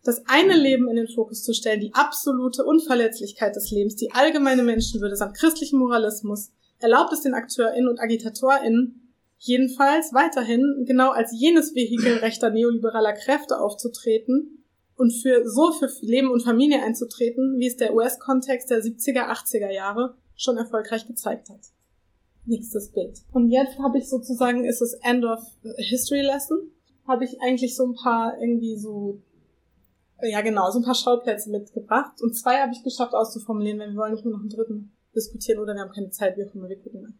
Das 0.03 0.23
eine 0.27 0.55
Leben 0.55 0.89
in 0.89 0.95
den 0.95 1.07
Fokus 1.07 1.43
zu 1.43 1.53
stellen, 1.53 1.81
die 1.81 1.93
absolute 1.93 2.63
Unverletzlichkeit 2.63 3.55
des 3.55 3.69
Lebens, 3.69 3.95
die 3.97 4.11
allgemeine 4.11 4.63
Menschenwürde 4.63 5.15
samt 5.15 5.37
christlichem 5.37 5.77
Moralismus, 5.79 6.51
erlaubt 6.79 7.13
es 7.13 7.21
den 7.21 7.33
AkteurInnen 7.33 7.89
und 7.89 7.99
AgitatorInnen, 7.99 9.13
jedenfalls 9.37 10.13
weiterhin 10.13 10.85
genau 10.87 11.11
als 11.11 11.33
jenes 11.37 11.75
Vehikel 11.75 12.17
rechter 12.17 12.49
neoliberaler 12.49 13.13
Kräfte 13.13 13.59
aufzutreten, 13.59 14.55
und 14.99 15.13
für 15.13 15.47
so 15.47 15.71
für 15.71 15.89
Leben 16.01 16.29
und 16.29 16.43
Familie 16.43 16.83
einzutreten, 16.83 17.57
wie 17.57 17.67
es 17.67 17.77
der 17.77 17.95
US-Kontext 17.95 18.69
der 18.69 18.83
70er, 18.83 19.29
80er 19.29 19.71
Jahre 19.71 20.17
schon 20.39 20.57
erfolgreich 20.57 21.05
gezeigt 21.07 21.49
hat. 21.49 21.59
Nächstes 22.45 22.91
Bild. 22.91 23.19
Und 23.31 23.49
jetzt 23.49 23.77
habe 23.79 23.97
ich 23.97 24.09
sozusagen, 24.09 24.65
ist 24.65 24.81
es 24.81 24.93
End 25.03 25.25
of 25.25 25.39
History 25.77 26.21
Lesson, 26.21 26.71
habe 27.07 27.25
ich 27.25 27.41
eigentlich 27.41 27.75
so 27.75 27.85
ein 27.85 27.95
paar 27.95 28.39
irgendwie 28.39 28.77
so, 28.77 29.21
ja 30.21 30.41
genau, 30.41 30.71
so 30.71 30.79
ein 30.79 30.85
paar 30.85 30.95
Schauplätze 30.95 31.49
mitgebracht. 31.49 32.21
Und 32.21 32.35
zwei 32.35 32.61
habe 32.61 32.71
ich 32.71 32.83
geschafft 32.83 33.13
auszuformulieren, 33.13 33.79
wenn 33.79 33.91
wir 33.91 33.99
wollen 33.99 34.13
nicht 34.13 34.25
nur 34.25 34.33
noch 34.33 34.41
einen 34.41 34.49
dritten 34.49 34.91
diskutieren 35.15 35.59
oder 35.59 35.73
wir 35.73 35.81
haben 35.81 35.91
keine 35.91 36.11
Zeit, 36.11 36.37
wie 36.37 36.45
auch 36.45 36.55
immer, 36.55 36.69
wir 36.69 36.79
gucken 36.79 37.01
mal. 37.01 37.13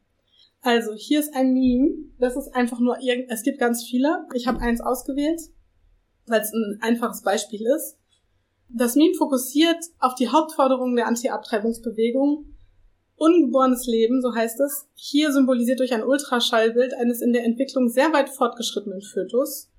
Also, 0.62 0.94
hier 0.94 1.20
ist 1.20 1.34
ein 1.36 1.54
Meme. 1.54 1.96
Das 2.20 2.36
ist 2.36 2.54
einfach 2.54 2.80
nur 2.80 3.00
irgend, 3.00 3.32
es 3.32 3.44
gibt 3.44 3.60
ganz 3.60 3.84
viele. 3.84 4.26
Ich 4.34 4.48
habe 4.48 4.60
eins 4.60 4.82
ausgewählt 4.82 5.40
weil 6.30 6.42
es 6.42 6.54
ein 6.54 6.80
einfaches 6.82 7.22
Beispiel 7.22 7.66
ist. 7.76 7.98
Das 8.70 8.96
Meme 8.96 9.16
fokussiert 9.16 9.84
auf 10.00 10.16
die 10.16 10.30
Hauptforderungen 10.30 10.96
der 10.96 11.08
Anti-Abtreibungsbewegung. 11.08 12.46
Ungeborenes 13.20 13.86
Leben, 13.86 14.22
so 14.22 14.34
heißt 14.34 14.60
es, 14.62 14.88
hier 14.96 15.34
symbolisiert 15.34 15.80
durch 15.80 15.94
ein 15.94 16.04
Ultraschallbild 16.04 16.94
eines 16.94 17.22
in 17.22 17.34
der 17.34 17.44
Entwicklung 17.44 17.90
sehr 17.90 18.14
weit 18.14 18.30
fortgeschrittenen 18.30 19.02
Fötus, 19.02 19.70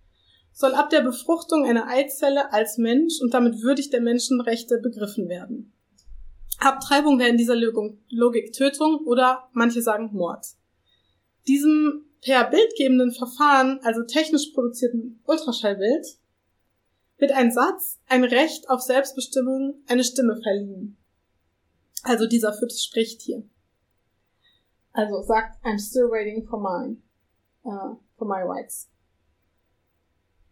soll 0.52 0.74
ab 0.74 0.90
der 0.90 1.00
Befruchtung 1.00 1.64
einer 1.64 1.88
Eizelle 1.88 2.52
als 2.52 2.76
Mensch 2.76 3.14
und 3.22 3.32
damit 3.32 3.62
würdig 3.62 3.88
der 3.88 4.02
Menschenrechte 4.02 4.78
begriffen 4.78 5.28
werden. 5.28 5.72
Abtreibung 6.58 7.18
wäre 7.18 7.30
in 7.30 7.38
dieser 7.38 7.56
Logik 7.56 8.52
Tötung 8.52 8.98
oder 9.06 9.48
manche 9.52 9.80
sagen 9.80 10.10
Mord. 10.12 10.44
Diesem 11.48 12.04
per 12.20 12.50
bildgebenden 12.50 13.12
Verfahren, 13.12 13.80
also 13.82 14.02
technisch 14.02 14.50
produzierten 14.52 15.22
Ultraschallbild, 15.24 16.06
wird 17.16 17.32
ein 17.32 17.50
Satz, 17.50 17.98
ein 18.06 18.24
Recht 18.24 18.68
auf 18.68 18.82
Selbstbestimmung, 18.82 19.82
eine 19.88 20.04
Stimme 20.04 20.38
verliehen. 20.42 20.98
Also 22.04 22.26
dieser 22.26 22.52
Fötus 22.52 22.84
spricht 22.84 23.22
hier. 23.22 23.42
Also 24.92 25.22
sagt, 25.22 25.64
I'm 25.64 25.78
still 25.78 26.10
waiting 26.10 26.46
for 26.46 26.60
mine, 26.60 26.96
uh, 27.64 27.96
for 28.16 28.26
my 28.26 28.42
rights. 28.42 28.88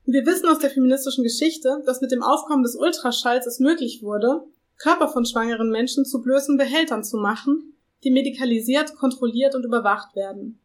Wir 0.05 0.25
wissen 0.25 0.49
aus 0.49 0.59
der 0.59 0.71
feministischen 0.71 1.23
Geschichte, 1.23 1.83
dass 1.85 2.01
mit 2.01 2.13
dem 2.13 2.23
Aufkommen 2.23 2.63
des 2.63 2.77
Ultraschalls 2.77 3.47
es 3.47 3.59
möglich 3.59 4.03
wurde, 4.03 4.45
Körper 4.79 5.09
von 5.09 5.27
schwangeren 5.27 5.71
Menschen 5.71 6.05
zu 6.05 6.23
blößen 6.23 6.57
Behältern 6.57 7.05
zu 7.05 7.19
machen, 7.19 7.75
die 8.05 8.11
medikalisiert, 8.11 8.95
kontrolliert 8.95 9.55
und 9.55 9.65
überwacht 9.65 10.15
werden. 10.15 10.61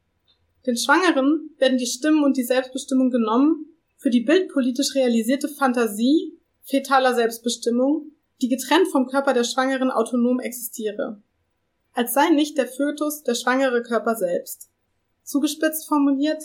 Den 0.66 0.78
Schwangeren 0.78 1.50
werden 1.58 1.78
die 1.78 1.88
Stimmen 1.88 2.24
und 2.24 2.38
die 2.38 2.44
Selbstbestimmung 2.44 3.10
genommen 3.10 3.66
für 3.98 4.10
die 4.10 4.22
bildpolitisch 4.22 4.96
realisierte 4.96 5.50
Fantasie 5.50 6.40
fetaler 6.64 7.14
Selbstbestimmung, 7.14 8.13
die 8.44 8.50
getrennt 8.50 8.90
vom 8.90 9.08
Körper 9.08 9.34
der 9.34 9.46
Schwangeren 9.46 9.90
autonom 9.90 10.42
existiere. 10.42 11.22
Als 11.94 12.14
sei 12.14 12.30
nicht 12.30 12.58
der 12.58 12.68
Fötus 12.68 13.24
der 13.24 13.36
schwangere 13.36 13.82
Körper 13.84 14.16
selbst. 14.16 14.70
Zugespitzt 15.24 15.88
formuliert, 15.88 16.44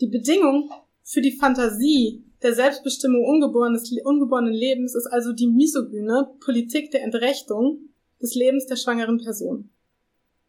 die 0.00 0.08
Bedingung 0.08 0.70
für 1.04 1.20
die 1.20 1.36
Fantasie 1.36 2.24
der 2.42 2.54
Selbstbestimmung 2.54 3.24
ungeborenen 3.24 4.52
Lebens 4.52 4.96
ist 4.96 5.06
also 5.06 5.32
die 5.32 5.46
misogyne 5.46 6.30
Politik 6.40 6.90
der 6.90 7.02
Entrechtung 7.02 7.88
des 8.20 8.34
Lebens 8.34 8.66
der 8.66 8.76
schwangeren 8.76 9.18
Person. 9.18 9.70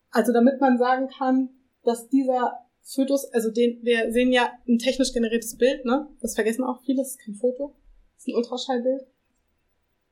Also 0.10 0.34
damit 0.34 0.60
man 0.60 0.80
sagen 0.80 1.08
kann, 1.10 1.50
dass 1.84 2.10
dieser 2.10 2.66
Fötus, 2.82 3.26
also 3.32 3.52
den, 3.52 3.80
wir 3.84 4.12
sehen 4.12 4.32
ja 4.32 4.52
ein 4.68 4.80
technisch 4.80 5.14
generiertes 5.14 5.56
Bild, 5.58 5.86
ne? 5.86 6.08
Das 6.22 6.34
vergessen 6.34 6.64
auch 6.64 6.82
viele, 6.84 6.98
das 6.98 7.12
ist 7.12 7.20
kein 7.20 7.36
Foto, 7.36 7.76
das 8.16 8.24
ist 8.24 8.28
ein 8.28 8.36
Ultraschallbild. 8.36 9.06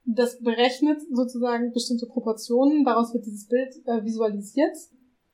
Das 0.09 0.39
berechnet 0.41 1.01
sozusagen 1.11 1.73
bestimmte 1.73 2.05
Proportionen, 2.05 2.85
daraus 2.85 3.13
wird 3.13 3.25
dieses 3.25 3.45
Bild 3.45 3.75
äh, 3.85 4.05
visualisiert. 4.05 4.77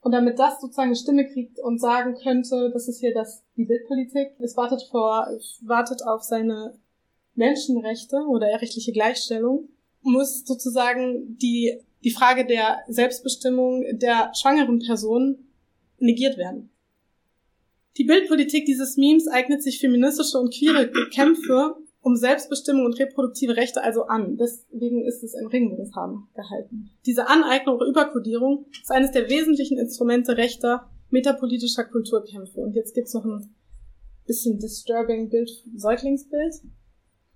Und 0.01 0.13
damit 0.13 0.39
das 0.39 0.59
sozusagen 0.59 0.89
eine 0.89 0.95
Stimme 0.95 1.27
kriegt 1.27 1.59
und 1.59 1.79
sagen 1.79 2.15
könnte, 2.15 2.71
das 2.73 2.87
ist 2.87 2.99
hier 2.99 3.13
das, 3.13 3.43
die 3.55 3.65
Bildpolitik, 3.65 4.31
es 4.39 4.57
wartet 4.57 4.81
vor, 4.89 5.27
wartet 5.61 6.01
auf 6.05 6.23
seine 6.23 6.77
Menschenrechte 7.35 8.17
oder 8.27 8.47
rechtliche 8.47 8.91
Gleichstellung, 8.91 9.69
muss 10.01 10.43
sozusagen 10.43 11.37
die, 11.37 11.79
die 12.03 12.11
Frage 12.11 12.45
der 12.45 12.79
Selbstbestimmung 12.87 13.85
der 13.93 14.31
schwangeren 14.33 14.79
Person 14.79 15.37
negiert 15.99 16.37
werden. 16.37 16.71
Die 17.97 18.05
Bildpolitik 18.05 18.65
dieses 18.65 18.97
Memes 18.97 19.27
eignet 19.27 19.61
sich 19.61 19.79
feministische 19.79 20.39
und 20.39 20.51
queere 20.51 20.91
Kämpfe 21.11 21.75
um 22.03 22.17
Selbstbestimmung 22.17 22.85
und 22.85 22.99
reproduktive 22.99 23.55
Rechte 23.55 23.81
also 23.81 24.03
an. 24.03 24.37
Deswegen 24.37 25.05
ist 25.05 25.23
es 25.23 25.33
in 25.33 25.47
Regenbogenfarben 25.47 26.27
gehalten. 26.35 26.91
Diese 27.05 27.27
Aneignung 27.27 27.77
oder 27.77 27.87
Überkodierung 27.87 28.65
ist 28.81 28.91
eines 28.91 29.11
der 29.11 29.29
wesentlichen 29.29 29.77
Instrumente 29.77 30.35
rechter 30.37 30.89
metapolitischer 31.09 31.85
Kulturkämpfe. 31.85 32.59
Und 32.59 32.75
jetzt 32.75 32.93
gibt's 32.93 33.13
noch 33.13 33.23
ein 33.23 33.55
bisschen 34.27 34.59
disturbing 34.59 35.29
Bild, 35.29 35.49
Säuglingsbild. 35.77 36.55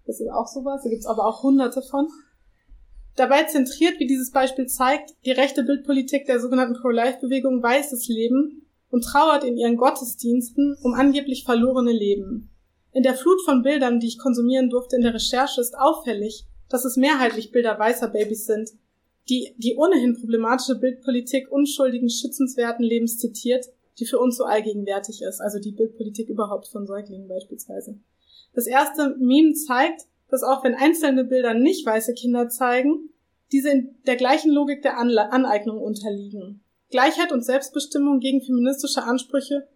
Das 0.06 0.20
ist 0.20 0.30
auch 0.30 0.48
sowas. 0.48 0.82
Da 0.84 0.90
gibt's 0.90 1.06
aber 1.06 1.26
auch 1.26 1.44
hunderte 1.44 1.82
von. 1.82 2.08
Dabei 3.16 3.44
zentriert, 3.44 4.00
wie 4.00 4.06
dieses 4.06 4.32
Beispiel 4.32 4.68
zeigt, 4.68 5.16
die 5.26 5.32
rechte 5.32 5.64
Bildpolitik 5.64 6.26
der 6.26 6.42
sogenannten 6.42 6.80
Pro-Life-Bewegung 6.80 7.64
weißes 7.64 8.10
Leben 8.10 8.68
und 8.90 9.06
trauert 9.06 9.46
in 9.46 9.58
ihren 9.58 9.78
Gottesdiensten 9.78 10.76
um 10.84 10.94
angeblich 10.94 11.46
verlorene 11.46 11.94
Leben. 11.94 12.50
In 12.98 13.04
der 13.04 13.14
Flut 13.14 13.40
von 13.46 13.62
Bildern, 13.62 14.00
die 14.00 14.08
ich 14.08 14.18
konsumieren 14.18 14.72
durfte 14.72 14.96
in 14.96 15.04
der 15.04 15.14
Recherche, 15.14 15.62
ist 15.62 15.78
auffällig, 15.78 16.48
dass 16.68 16.84
es 16.84 16.98
mehrheitlich 16.98 17.52
Bilder 17.52 17.78
weißer 17.78 18.08
Babys 18.08 18.48
sind, 18.48 18.72
die 19.30 19.54
die 19.58 19.76
ohnehin 19.76 20.20
problematische 20.20 20.74
Bildpolitik 20.80 21.52
unschuldigen, 21.52 22.10
schützenswerten 22.10 22.84
Lebens 22.84 23.20
zitiert, 23.20 23.68
die 24.00 24.08
für 24.08 24.18
uns 24.18 24.36
so 24.36 24.46
allgegenwärtig 24.46 25.22
ist, 25.22 25.42
also 25.42 25.60
die 25.60 25.74
Bildpolitik 25.74 26.28
überhaupt 26.28 26.70
von 26.70 26.88
Säuglingen 26.88 27.28
beispielsweise. 27.28 28.00
Das 28.56 28.66
erste 28.66 29.16
Meme 29.20 29.54
zeigt, 29.54 30.08
dass 30.32 30.42
auch 30.42 30.64
wenn 30.64 30.74
einzelne 30.74 31.24
Bilder 31.24 31.54
nicht 31.54 31.86
weiße 31.86 32.16
Kinder 32.16 32.50
zeigen, 32.50 33.12
diese 33.52 33.70
in 33.70 33.96
der 34.08 34.16
gleichen 34.16 34.52
Logik 34.52 34.82
der 34.82 34.98
Aneignung 34.98 35.78
unterliegen. 35.84 36.64
Gleichheit 36.90 37.32
und 37.32 37.46
Selbstbestimmung 37.46 38.22
gegen 38.22 38.42
feministische 38.42 39.04
Ansprüche 39.04 39.68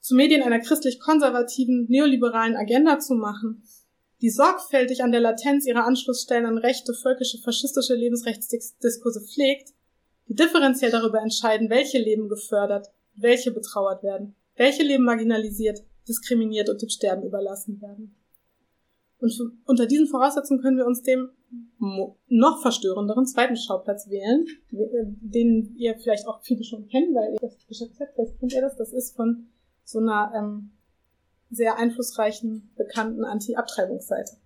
zu 0.00 0.14
Medien 0.14 0.42
einer 0.42 0.60
christlich-konservativen, 0.60 1.86
neoliberalen 1.88 2.56
Agenda 2.56 2.98
zu 2.98 3.14
machen, 3.14 3.62
die 4.20 4.30
sorgfältig 4.30 5.02
an 5.02 5.12
der 5.12 5.20
Latenz 5.20 5.66
ihrer 5.66 5.86
Anschlussstellen 5.86 6.46
an 6.46 6.58
rechte, 6.58 6.94
völkische, 6.94 7.38
faschistische 7.38 7.94
Lebensrechtsdiskurse 7.94 9.20
pflegt, 9.20 9.70
die 10.28 10.34
differenziell 10.34 10.90
darüber 10.90 11.20
entscheiden, 11.20 11.70
welche 11.70 11.98
Leben 11.98 12.28
gefördert, 12.28 12.88
welche 13.14 13.50
betrauert 13.50 14.02
werden, 14.02 14.34
welche 14.56 14.82
Leben 14.82 15.04
marginalisiert, 15.04 15.82
diskriminiert 16.08 16.68
und 16.68 16.82
dem 16.82 16.88
Sterben 16.88 17.24
überlassen 17.24 17.80
werden. 17.80 18.14
Und 19.18 19.32
unter 19.66 19.86
diesen 19.86 20.06
Voraussetzungen 20.06 20.62
können 20.62 20.78
wir 20.78 20.86
uns 20.86 21.02
dem 21.02 21.30
noch 22.28 22.62
verstörenderen 22.62 23.26
zweiten 23.26 23.56
Schauplatz 23.56 24.08
wählen, 24.08 24.46
äh, 24.72 25.04
den 25.04 25.74
ihr 25.76 25.98
vielleicht 25.98 26.26
auch 26.26 26.42
viele 26.42 26.64
schon 26.64 26.86
kennen, 26.88 27.14
weil 27.14 27.34
ihr 27.34 27.38
das 27.40 27.56
beschäftigt 27.66 28.00
habt. 28.00 28.14
Vielleicht 28.14 28.38
kennt 28.38 28.52
ihr 28.52 28.60
das. 28.60 28.76
Das 28.76 28.92
ist 28.92 29.16
von 29.16 29.48
so 29.84 29.98
einer 29.98 30.32
ähm, 30.36 30.70
sehr 31.50 31.78
einflussreichen, 31.78 32.70
bekannten 32.76 33.24
Anti-Abtreibungsseite, 33.24 34.36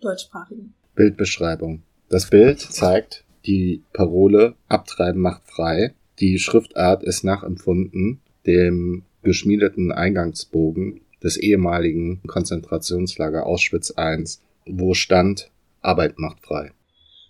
deutschsprachigen. 0.00 0.74
Bildbeschreibung. 0.94 1.82
Das 2.08 2.30
Bild 2.30 2.60
zeigt 2.60 3.24
die 3.46 3.82
Parole 3.92 4.54
Abtreiben 4.68 5.20
macht 5.20 5.44
frei. 5.44 5.94
Die 6.20 6.38
Schriftart 6.38 7.02
ist 7.02 7.24
nachempfunden 7.24 8.20
dem 8.46 9.04
geschmiedeten 9.22 9.90
Eingangsbogen 9.90 11.00
des 11.22 11.36
ehemaligen 11.36 12.22
Konzentrationslager 12.26 13.46
Auschwitz 13.46 13.94
I, 13.98 14.24
wo 14.66 14.94
stand 14.94 15.50
Arbeit 15.80 16.18
macht 16.18 16.40
frei. 16.40 16.72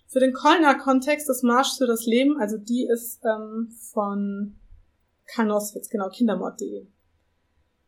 Für 0.07 0.19
den 0.19 0.33
Kölner 0.33 0.75
Kontext 0.75 1.27
des 1.29 1.43
Marsch 1.43 1.77
für 1.77 1.87
das 1.87 2.05
Leben, 2.05 2.37
also 2.39 2.57
die 2.57 2.87
ist 2.91 3.21
ähm, 3.25 3.69
von 3.91 4.55
Karl 5.25 5.47
Noswitz, 5.47 5.89
genau, 5.89 6.09
kindermord.de. 6.09 6.85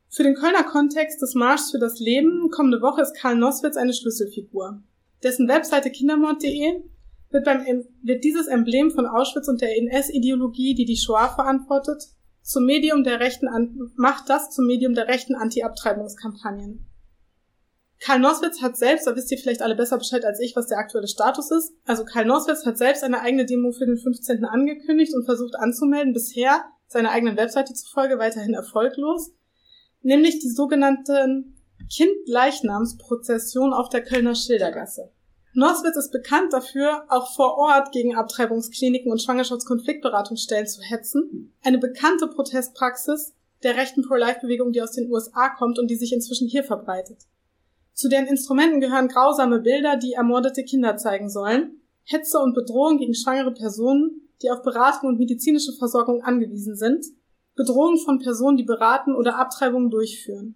Für 0.10 0.24
den 0.24 0.36
Kölner 0.36 0.64
Kontext 0.64 1.22
des 1.22 1.36
Marsch 1.36 1.72
für 1.72 1.80
das 1.80 2.00
Leben 2.00 2.50
kommende 2.50 2.82
Woche 2.82 3.02
ist 3.02 3.16
Karl 3.16 3.36
Noswitz 3.36 3.78
eine 3.78 3.94
Schlüsselfigur. 3.94 4.82
Dessen 5.24 5.48
Webseite 5.48 5.92
kindermord.de 5.92 6.82
wird, 7.30 7.46
wird 7.46 8.24
dieses 8.24 8.48
Emblem 8.48 8.92
von 8.92 9.06
Auschwitz 9.06 9.48
und 9.48 9.62
der 9.62 9.78
NS-Ideologie, 9.78 10.76
die 10.76 10.86
die 10.86 10.96
Shoah 10.96 11.30
verantwortet, 11.30 12.04
zum 12.42 12.66
Medium 12.66 13.04
der 13.04 13.20
rechten, 13.20 13.50
macht 13.96 14.30
das 14.30 14.52
zum 14.52 14.66
Medium 14.66 14.94
der 14.94 15.10
rechten 15.10 15.36
Anti-Abtreibungskampagnen. 15.36 16.88
Karl 18.00 18.20
Noswitz 18.20 18.62
hat 18.62 18.78
selbst, 18.78 19.08
da 19.08 19.16
wisst 19.16 19.32
ihr 19.32 19.38
vielleicht 19.38 19.62
alle 19.62 19.76
besser 19.76 19.98
Bescheid 19.98 20.24
als 20.24 20.40
ich, 20.40 20.56
was 20.56 20.68
der 20.68 20.78
aktuelle 20.78 21.08
Status 21.08 21.52
ist. 21.52 21.74
Also 21.84 22.06
Karl 22.06 22.26
Noswitz 22.26 22.66
hat 22.66 22.78
selbst 22.78 23.04
eine 23.04 23.22
eigene 23.22 23.46
Demo 23.46 23.72
für 23.72 23.86
den 23.86 23.98
15. 23.98 24.46
angekündigt 24.46 25.14
und 25.16 25.26
versucht 25.26 25.56
anzumelden, 25.56 26.14
bisher 26.14 26.64
seiner 26.88 27.12
eigenen 27.12 27.36
Webseite 27.36 27.74
zufolge 27.74 28.18
weiterhin 28.20 28.54
erfolglos. 28.54 29.34
Nämlich 30.08 30.40
die 30.40 30.50
sogenannten 30.50 31.58
Kindleichnamsprozession 31.94 33.74
auf 33.74 33.90
der 33.90 34.06
Kölner 34.06 34.36
Schildergasse. 34.36 35.12
Noswitz 35.54 35.98
ist 35.98 36.14
bekannt 36.14 36.54
dafür, 36.54 37.04
auch 37.10 37.36
vor 37.36 37.58
Ort 37.58 37.92
gegen 37.92 38.16
Abtreibungskliniken 38.16 39.12
und 39.12 39.22
Schwangerschaftskonfliktberatungsstellen 39.22 40.66
zu 40.66 40.82
hetzen. 40.82 41.54
Eine 41.62 41.78
bekannte 41.78 42.28
Protestpraxis 42.28 43.34
der 43.64 43.76
rechten 43.76 44.02
Pro-Life-Bewegung, 44.02 44.72
die 44.72 44.82
aus 44.82 44.94
den 44.94 45.12
USA 45.12 45.50
kommt 45.50 45.78
und 45.78 45.92
die 45.92 45.98
sich 45.98 46.14
inzwischen 46.14 46.48
hier 46.48 46.64
verbreitet. 46.64 47.18
Zu 47.92 48.08
deren 48.08 48.28
Instrumenten 48.28 48.80
gehören 48.80 49.10
grausame 49.10 49.60
Bilder, 49.60 49.98
die 49.98 50.14
ermordete 50.14 50.64
Kinder 50.64 50.96
zeigen 50.96 51.30
sollen, 51.30 51.82
Hetze 52.06 52.40
und 52.40 52.54
Bedrohung 52.54 52.98
gegen 52.98 53.14
schwangere 53.14 53.54
Personen, 53.54 54.22
die 54.42 54.52
auf 54.52 54.62
Beratung 54.62 55.10
und 55.10 55.20
medizinische 55.20 55.74
Versorgung 55.74 56.24
angewiesen 56.24 56.78
sind, 56.78 57.08
Bedrohung 57.58 57.98
von 57.98 58.20
Personen, 58.20 58.56
die 58.56 58.64
beraten 58.64 59.16
oder 59.16 59.38
Abtreibungen 59.38 59.90
durchführen. 59.90 60.56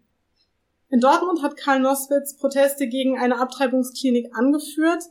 In 0.90 1.02
Dortmund 1.02 1.42
hat 1.42 1.58
Karl 1.58 1.80
Noswitz 1.80 2.38
Proteste 2.38 2.88
gegen 2.88 3.18
eine 3.18 3.40
Abtreibungsklinik 3.40 4.34
angeführt, 4.34 5.04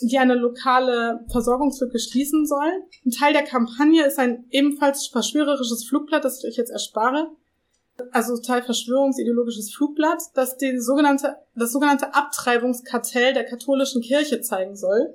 die 0.00 0.18
eine 0.18 0.34
lokale 0.34 1.24
Versorgungslücke 1.30 1.98
schließen 1.98 2.46
soll. 2.46 2.84
Ein 3.04 3.10
Teil 3.10 3.32
der 3.32 3.44
Kampagne 3.44 4.06
ist 4.06 4.18
ein 4.18 4.46
ebenfalls 4.50 5.08
verschwörerisches 5.08 5.84
Flugblatt, 5.86 6.24
das 6.24 6.42
ich 6.42 6.50
euch 6.50 6.56
jetzt 6.56 6.70
erspare, 6.70 7.30
also 8.10 8.36
Teil 8.38 8.62
verschwörungsideologisches 8.62 9.72
Flugblatt, 9.74 10.22
das 10.34 10.56
den 10.56 10.80
sogenannte, 10.80 11.36
das 11.54 11.72
sogenannte 11.72 12.14
Abtreibungskartell 12.14 13.34
der 13.34 13.44
katholischen 13.44 14.02
Kirche 14.02 14.40
zeigen 14.40 14.76
soll. 14.76 15.14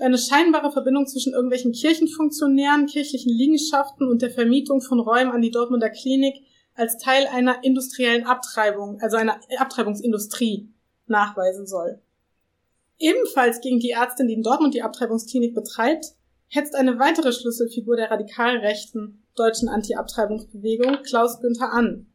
Eine 0.00 0.18
scheinbare 0.18 0.70
Verbindung 0.70 1.06
zwischen 1.06 1.32
irgendwelchen 1.32 1.72
Kirchenfunktionären, 1.72 2.86
kirchlichen 2.86 3.32
Liegenschaften 3.32 4.08
und 4.08 4.22
der 4.22 4.30
Vermietung 4.30 4.80
von 4.80 5.00
Räumen 5.00 5.32
an 5.32 5.42
die 5.42 5.50
Dortmunder 5.50 5.90
Klinik 5.90 6.36
als 6.74 6.98
Teil 6.98 7.26
einer 7.26 7.64
industriellen 7.64 8.24
Abtreibung, 8.24 9.00
also 9.00 9.16
einer 9.16 9.40
Abtreibungsindustrie, 9.58 10.68
nachweisen 11.08 11.66
soll. 11.66 12.00
Ebenfalls 12.98 13.60
gegen 13.60 13.80
die 13.80 13.90
Ärztin, 13.90 14.28
die 14.28 14.34
in 14.34 14.42
Dortmund 14.42 14.74
die 14.74 14.82
Abtreibungsklinik 14.82 15.54
betreibt, 15.54 16.06
hetzt 16.46 16.76
eine 16.76 16.98
weitere 17.00 17.32
Schlüsselfigur 17.32 17.96
der 17.96 18.10
radikal 18.10 18.58
rechten 18.58 19.24
deutschen 19.34 19.68
Anti-Abtreibungsbewegung, 19.68 21.02
Klaus 21.02 21.40
Günther 21.40 21.72
an, 21.72 22.06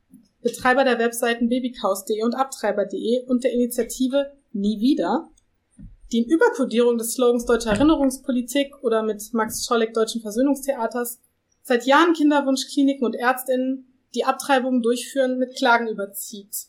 Betreiber 0.42 0.84
der 0.84 1.00
Webseiten 1.00 1.48
babykaus.de 1.48 2.22
und 2.24 2.36
abtreiber.de 2.36 3.26
und 3.28 3.44
der 3.44 3.54
Initiative 3.54 4.32
Nie 4.52 4.80
wieder, 4.80 5.30
die 6.12 6.20
in 6.20 6.30
Überkodierung 6.30 6.98
des 6.98 7.14
Slogans 7.14 7.46
Deutsche 7.46 7.70
Erinnerungspolitik 7.70 8.84
oder 8.84 9.04
mit 9.04 9.34
Max 9.34 9.66
Scholleck 9.66 9.94
Deutschen 9.94 10.22
Versöhnungstheaters 10.22 11.20
seit 11.64 11.86
Jahren 11.86 12.14
Kinderwunschkliniken 12.14 13.06
und 13.06 13.16
Ärztinnen, 13.16 13.88
die 14.14 14.26
Abtreibungen 14.26 14.82
durchführen, 14.82 15.40
mit 15.40 15.56
Klagen 15.56 15.88
überzieht. 15.88 16.68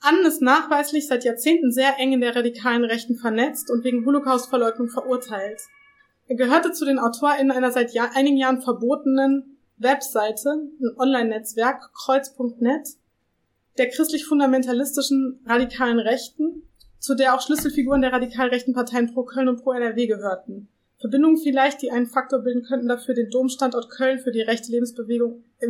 Annen 0.00 0.24
ist 0.26 0.42
nachweislich 0.42 1.06
seit 1.06 1.24
Jahrzehnten 1.24 1.72
sehr 1.72 1.98
eng 1.98 2.12
in 2.12 2.20
der 2.20 2.34
radikalen 2.34 2.84
Rechten 2.84 3.16
vernetzt 3.16 3.70
und 3.70 3.84
wegen 3.84 4.06
Holocaustverleugnung 4.06 4.88
verurteilt. 4.88 5.60
Er 6.26 6.36
gehörte 6.36 6.72
zu 6.72 6.84
den 6.84 6.98
AutorInnen 6.98 7.50
einer 7.50 7.72
seit 7.72 7.92
Jahr, 7.92 8.10
einigen 8.14 8.36
Jahren 8.36 8.62
verbotenen 8.62 9.58
Webseite, 9.76 10.50
ein 10.50 10.98
Online-Netzwerk, 10.98 11.90
kreuz.net, 11.94 12.88
der 13.76 13.88
christlich-fundamentalistischen 13.88 15.40
radikalen 15.46 15.98
Rechten 15.98 16.67
zu 16.98 17.14
der 17.14 17.34
auch 17.34 17.40
Schlüsselfiguren 17.40 18.02
der 18.02 18.12
radikal 18.12 18.48
rechten 18.48 18.72
Parteien 18.72 19.12
pro 19.12 19.24
Köln 19.24 19.48
und 19.48 19.62
pro 19.62 19.72
NRW 19.72 20.06
gehörten. 20.06 20.68
Verbindungen 21.00 21.36
vielleicht, 21.36 21.80
die 21.82 21.92
einen 21.92 22.06
Faktor 22.06 22.40
bilden 22.40 22.64
könnten 22.64 22.88
dafür, 22.88 23.14
den 23.14 23.30
Domstandort 23.30 23.88
Köln 23.88 24.18
für 24.18 24.32
die 24.32 24.40
rechte 24.40 24.72
Lebensbewegung, 24.72 25.44
äh, 25.60 25.68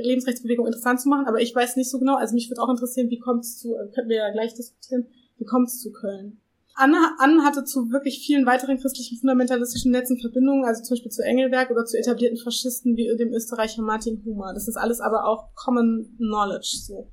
Lebensrechtsbewegung 0.00 0.66
interessant 0.66 1.00
zu 1.00 1.08
machen. 1.10 1.26
Aber 1.26 1.40
ich 1.40 1.54
weiß 1.54 1.76
nicht 1.76 1.90
so 1.90 1.98
genau. 1.98 2.16
Also 2.16 2.34
mich 2.34 2.48
würde 2.50 2.62
auch 2.62 2.70
interessieren, 2.70 3.10
wie 3.10 3.18
kommt 3.18 3.44
es 3.44 3.58
zu, 3.58 3.76
äh, 3.76 3.88
könnten 3.94 4.08
wir 4.08 4.16
ja 4.16 4.30
gleich 4.30 4.54
diskutieren, 4.54 5.06
wie 5.36 5.44
kommt 5.44 5.68
es 5.68 5.80
zu 5.80 5.92
Köln? 5.92 6.40
Anne, 6.74 6.96
Anne 7.18 7.44
hatte 7.44 7.64
zu 7.64 7.90
wirklich 7.90 8.24
vielen 8.24 8.46
weiteren 8.46 8.78
christlichen 8.78 9.18
fundamentalistischen 9.18 9.92
Netzen 9.92 10.18
Verbindungen, 10.18 10.64
also 10.64 10.82
zum 10.82 10.94
Beispiel 10.94 11.10
zu 11.10 11.22
Engelberg 11.22 11.70
oder 11.70 11.84
zu 11.84 11.98
etablierten 11.98 12.38
Faschisten 12.38 12.96
wie 12.96 13.14
dem 13.18 13.34
Österreicher 13.34 13.82
Martin 13.82 14.22
Humer. 14.24 14.54
Das 14.54 14.66
ist 14.66 14.76
alles 14.76 15.00
aber 15.00 15.26
auch 15.26 15.54
Common 15.54 16.14
Knowledge. 16.16 16.78
So. 16.86 17.10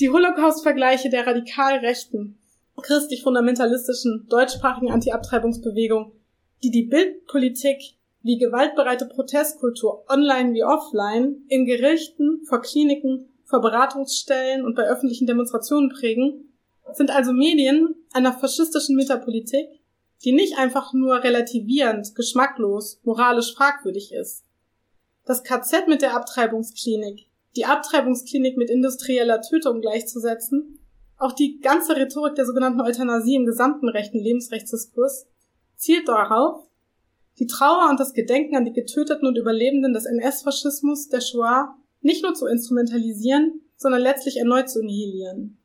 Die 0.00 0.08
Holocaust-Vergleiche 0.08 1.10
der 1.10 1.26
radikal 1.26 1.78
rechten, 1.80 2.38
christlich-fundamentalistischen, 2.82 4.26
deutschsprachigen 4.28 4.90
Anti-Abtreibungsbewegung 4.90 6.12
die 6.62 6.70
die 6.70 6.84
Bildpolitik 6.84 7.96
wie 8.22 8.38
gewaltbereite 8.38 9.06
Protestkultur 9.06 10.04
online 10.08 10.54
wie 10.54 10.62
offline 10.62 11.44
in 11.48 11.66
Gerichten, 11.66 12.42
vor 12.44 12.62
Kliniken, 12.62 13.28
vor 13.44 13.60
Beratungsstellen 13.60 14.64
und 14.64 14.76
bei 14.76 14.84
öffentlichen 14.84 15.26
Demonstrationen 15.26 15.90
prägen, 15.90 16.52
sind 16.92 17.10
also 17.10 17.32
Medien 17.32 17.96
einer 18.12 18.32
faschistischen 18.32 18.96
Metapolitik, 18.96 19.66
die 20.24 20.32
nicht 20.32 20.56
einfach 20.56 20.92
nur 20.92 21.24
relativierend, 21.24 22.14
geschmacklos, 22.14 23.00
moralisch 23.02 23.54
fragwürdig 23.54 24.12
ist. 24.12 24.44
Das 25.24 25.42
KZ 25.42 25.88
mit 25.88 26.00
der 26.00 26.14
Abtreibungsklinik, 26.14 27.26
die 27.56 27.64
Abtreibungsklinik 27.64 28.56
mit 28.56 28.70
industrieller 28.70 29.40
Tötung 29.40 29.80
gleichzusetzen, 29.80 30.78
auch 31.22 31.32
die 31.32 31.60
ganze 31.60 31.94
Rhetorik 31.94 32.34
der 32.34 32.46
sogenannten 32.46 32.80
Euthanasie 32.80 33.36
im 33.36 33.46
gesamten 33.46 33.88
rechten 33.88 34.18
Lebensrechtsdiskurs 34.18 35.26
zielt 35.76 36.08
darauf, 36.08 36.68
die 37.38 37.46
Trauer 37.46 37.88
und 37.90 38.00
das 38.00 38.12
Gedenken 38.12 38.56
an 38.56 38.64
die 38.64 38.72
Getöteten 38.72 39.26
und 39.28 39.38
Überlebenden 39.38 39.94
des 39.94 40.04
NS-Faschismus, 40.04 41.08
der 41.08 41.20
Shoah, 41.20 41.76
nicht 42.00 42.24
nur 42.24 42.34
zu 42.34 42.46
instrumentalisieren, 42.46 43.60
sondern 43.76 44.02
letztlich 44.02 44.36
erneut 44.36 44.68
zu 44.68 44.82
nihilieren. 44.82 45.58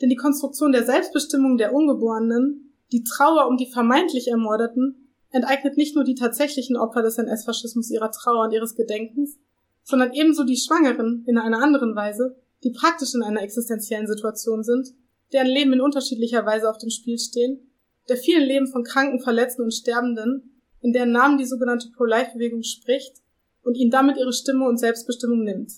Denn 0.00 0.08
die 0.08 0.16
Konstruktion 0.16 0.72
der 0.72 0.84
Selbstbestimmung 0.84 1.58
der 1.58 1.74
Ungeborenen, 1.74 2.72
die 2.90 3.04
Trauer 3.04 3.48
um 3.48 3.58
die 3.58 3.70
vermeintlich 3.70 4.28
Ermordeten, 4.28 5.10
enteignet 5.30 5.76
nicht 5.76 5.94
nur 5.94 6.04
die 6.04 6.14
tatsächlichen 6.14 6.78
Opfer 6.78 7.02
des 7.02 7.18
NS-Faschismus 7.18 7.90
ihrer 7.90 8.10
Trauer 8.10 8.44
und 8.44 8.52
ihres 8.52 8.74
Gedenkens, 8.74 9.38
sondern 9.84 10.12
ebenso 10.14 10.44
die 10.44 10.56
Schwangeren 10.56 11.24
in 11.26 11.36
einer 11.36 11.62
anderen 11.62 11.94
Weise, 11.94 12.36
die 12.64 12.70
praktisch 12.70 13.14
in 13.14 13.22
einer 13.22 13.42
existenziellen 13.42 14.06
Situation 14.06 14.62
sind, 14.62 14.88
deren 15.32 15.46
Leben 15.46 15.72
in 15.72 15.80
unterschiedlicher 15.80 16.44
Weise 16.44 16.68
auf 16.68 16.78
dem 16.78 16.90
Spiel 16.90 17.18
stehen 17.18 17.70
der 18.10 18.16
vielen 18.16 18.46
Leben 18.46 18.66
von 18.66 18.82
Kranken, 18.82 19.20
Verletzten 19.20 19.62
und 19.62 19.72
Sterbenden, 19.72 20.62
in 20.80 20.92
deren 20.92 21.12
Namen 21.12 21.38
die 21.38 21.46
sogenannte 21.46 21.90
Pro-Life-Bewegung 21.96 22.62
spricht 22.62 23.18
und 23.62 23.76
ihnen 23.76 23.90
damit 23.90 24.16
ihre 24.18 24.32
Stimme 24.32 24.66
und 24.66 24.78
Selbstbestimmung 24.78 25.44
nimmt. 25.44 25.72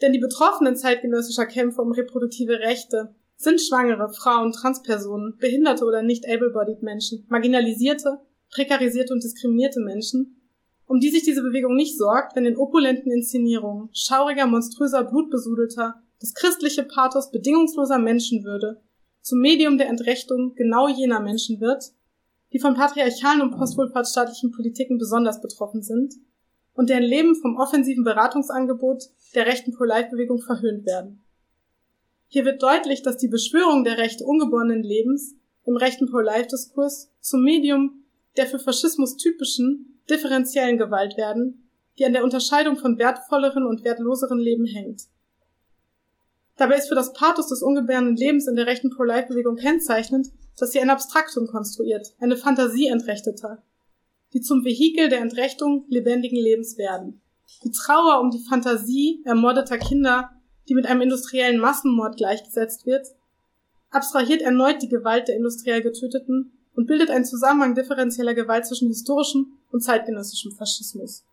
Denn 0.00 0.12
die 0.12 0.18
Betroffenen 0.18 0.76
zeitgenössischer 0.76 1.46
Kämpfe 1.46 1.82
um 1.82 1.92
reproduktive 1.92 2.60
Rechte 2.60 3.14
sind 3.36 3.60
Schwangere, 3.60 4.10
Frauen, 4.12 4.52
Transpersonen, 4.52 5.36
behinderte 5.38 5.84
oder 5.84 6.02
nicht 6.02 6.26
able-bodied 6.26 6.82
Menschen, 6.82 7.26
marginalisierte, 7.28 8.18
prekarisierte 8.50 9.12
und 9.12 9.22
diskriminierte 9.22 9.80
Menschen, 9.80 10.35
um 10.86 11.00
die 11.00 11.10
sich 11.10 11.24
diese 11.24 11.42
Bewegung 11.42 11.74
nicht 11.74 11.98
sorgt, 11.98 12.36
wenn 12.36 12.46
in 12.46 12.56
opulenten 12.56 13.12
Inszenierungen 13.12 13.88
schauriger, 13.92 14.46
monströser, 14.46 15.04
blutbesudelter, 15.04 16.00
das 16.20 16.34
christliche 16.34 16.84
Pathos 16.84 17.30
bedingungsloser 17.30 17.98
Menschenwürde 17.98 18.80
zum 19.20 19.40
Medium 19.40 19.76
der 19.76 19.88
Entrechtung 19.88 20.54
genau 20.54 20.88
jener 20.88 21.20
Menschen 21.20 21.60
wird, 21.60 21.92
die 22.52 22.60
von 22.60 22.74
patriarchalen 22.74 23.42
und 23.42 23.56
postwohlfahrtsstaatlichen 23.56 24.52
Politiken 24.52 24.98
besonders 24.98 25.40
betroffen 25.40 25.82
sind 25.82 26.14
und 26.74 26.90
deren 26.90 27.02
Leben 27.02 27.34
vom 27.34 27.56
offensiven 27.56 28.04
Beratungsangebot 28.04 29.04
der 29.34 29.46
rechten 29.46 29.72
Pro-Life-Bewegung 29.72 30.40
verhöhnt 30.40 30.86
werden. 30.86 31.22
Hier 32.28 32.44
wird 32.44 32.62
deutlich, 32.62 33.02
dass 33.02 33.16
die 33.16 33.28
Beschwörung 33.28 33.82
der 33.82 33.98
Rechte 33.98 34.24
ungeborenen 34.24 34.82
Lebens 34.82 35.34
im 35.64 35.76
rechten 35.76 36.06
Pro-Life-Diskurs 36.06 37.10
zum 37.20 37.42
Medium 37.42 38.04
der 38.36 38.46
für 38.46 38.58
Faschismus 38.58 39.16
typischen 39.16 39.95
differenziellen 40.08 40.78
Gewalt 40.78 41.16
werden, 41.16 41.68
die 41.98 42.04
an 42.04 42.12
der 42.12 42.24
Unterscheidung 42.24 42.76
von 42.76 42.98
wertvolleren 42.98 43.66
und 43.66 43.84
wertloseren 43.84 44.38
Leben 44.38 44.66
hängt. 44.66 45.02
Dabei 46.56 46.76
ist 46.76 46.88
für 46.88 46.94
das 46.94 47.12
Pathos 47.12 47.48
des 47.48 47.62
ungebärenden 47.62 48.16
Lebens 48.16 48.46
in 48.46 48.56
der 48.56 48.66
rechten 48.66 48.90
Pro-Life-Bewegung 48.90 49.56
kennzeichnend, 49.56 50.28
dass 50.58 50.72
sie 50.72 50.80
ein 50.80 50.90
Abstraktum 50.90 51.46
konstruiert, 51.46 52.14
eine 52.18 52.36
Fantasie 52.36 52.86
entrechteter, 52.86 53.62
die 54.32 54.40
zum 54.40 54.64
Vehikel 54.64 55.08
der 55.08 55.20
Entrechtung 55.20 55.84
lebendigen 55.88 56.38
Lebens 56.38 56.78
werden. 56.78 57.20
Die 57.62 57.70
Trauer 57.70 58.20
um 58.20 58.30
die 58.30 58.42
Fantasie 58.48 59.22
ermordeter 59.24 59.78
Kinder, 59.78 60.30
die 60.68 60.74
mit 60.74 60.86
einem 60.86 61.02
industriellen 61.02 61.60
Massenmord 61.60 62.16
gleichgesetzt 62.16 62.86
wird, 62.86 63.06
abstrahiert 63.90 64.42
erneut 64.42 64.82
die 64.82 64.88
Gewalt 64.88 65.28
der 65.28 65.36
industriell 65.36 65.82
Getöteten 65.82 66.52
und 66.74 66.86
bildet 66.86 67.10
einen 67.10 67.24
Zusammenhang 67.24 67.74
differenzieller 67.74 68.34
Gewalt 68.34 68.66
zwischen 68.66 68.88
historischem 68.88 69.55
und 69.72 69.82
zeitgenössischem 69.82 70.52
Faschismus. 70.52 71.24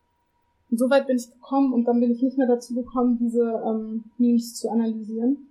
Und 0.69 0.77
so 0.77 0.89
weit 0.89 1.07
bin 1.07 1.17
ich 1.17 1.31
gekommen 1.31 1.73
und 1.73 1.85
dann 1.85 1.99
bin 1.99 2.11
ich 2.11 2.21
nicht 2.21 2.37
mehr 2.37 2.47
dazu 2.47 2.73
gekommen, 2.73 3.17
diese 3.19 3.61
ähm, 3.65 4.05
Memes 4.17 4.55
zu 4.55 4.69
analysieren. 4.69 5.47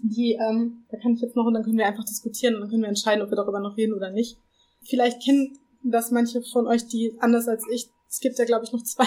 Die, 0.00 0.34
ähm, 0.34 0.84
da 0.90 0.96
kann 0.96 1.14
ich 1.14 1.20
jetzt 1.20 1.34
noch 1.34 1.46
und 1.46 1.54
dann 1.54 1.64
können 1.64 1.78
wir 1.78 1.86
einfach 1.86 2.04
diskutieren 2.04 2.54
und 2.54 2.60
dann 2.60 2.70
können 2.70 2.82
wir 2.82 2.88
entscheiden, 2.88 3.22
ob 3.22 3.30
wir 3.30 3.36
darüber 3.36 3.58
noch 3.58 3.76
reden 3.76 3.94
oder 3.94 4.10
nicht. 4.10 4.38
Vielleicht 4.82 5.22
kennen 5.22 5.58
das 5.82 6.10
manche 6.12 6.42
von 6.42 6.66
euch, 6.68 6.86
die 6.86 7.14
anders 7.18 7.48
als 7.48 7.64
ich, 7.70 7.88
es 8.08 8.20
gibt 8.20 8.38
ja 8.38 8.44
glaube 8.44 8.64
ich 8.64 8.72
noch 8.72 8.82
zwei 8.82 9.06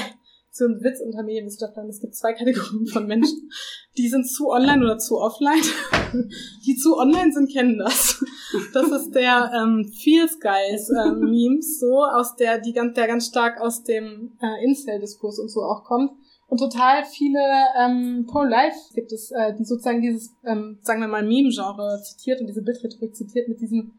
so 0.51 0.65
ein 0.65 0.81
Witz 0.83 0.99
unter 0.99 1.23
Medienwissenschaftlern. 1.23 1.87
Es 1.87 2.01
gibt 2.01 2.13
zwei 2.15 2.33
Kategorien 2.33 2.85
von 2.87 3.07
Menschen. 3.07 3.49
Die 3.97 4.09
sind 4.09 4.29
zu 4.29 4.49
online 4.49 4.83
oder 4.83 4.97
zu 4.97 5.17
offline. 5.17 5.63
Die 6.65 6.75
zu 6.75 6.97
online 6.97 7.31
sind, 7.31 7.51
kennen 7.51 7.77
das. 7.77 8.23
Das 8.73 8.91
ist 8.91 9.15
der 9.15 9.49
ähm, 9.55 9.91
Feels 10.03 10.39
Guys 10.41 10.89
ähm, 10.89 11.19
Memes, 11.21 11.79
so 11.79 12.03
aus 12.03 12.35
der, 12.35 12.59
die 12.59 12.73
ganz, 12.73 12.95
der 12.95 13.07
ganz 13.07 13.27
stark 13.27 13.61
aus 13.61 13.83
dem 13.83 14.33
äh, 14.41 14.65
Incel-Diskurs 14.65 15.39
und 15.39 15.49
so 15.49 15.61
auch 15.61 15.85
kommt. 15.85 16.11
Und 16.47 16.57
total 16.57 17.05
viele 17.05 17.39
ähm, 17.79 18.25
Pro-Life 18.29 18.93
gibt 18.93 19.13
es, 19.13 19.31
äh, 19.31 19.55
die 19.57 19.63
sozusagen 19.63 20.01
dieses, 20.01 20.35
ähm, 20.45 20.79
sagen 20.81 20.99
wir 20.99 21.07
mal, 21.07 21.23
Meme-Genre 21.23 22.01
zitiert 22.03 22.41
und 22.41 22.47
diese 22.47 22.61
Bildrhetorik 22.61 23.15
zitiert 23.15 23.47
mit 23.47 23.61
diesem, 23.61 23.93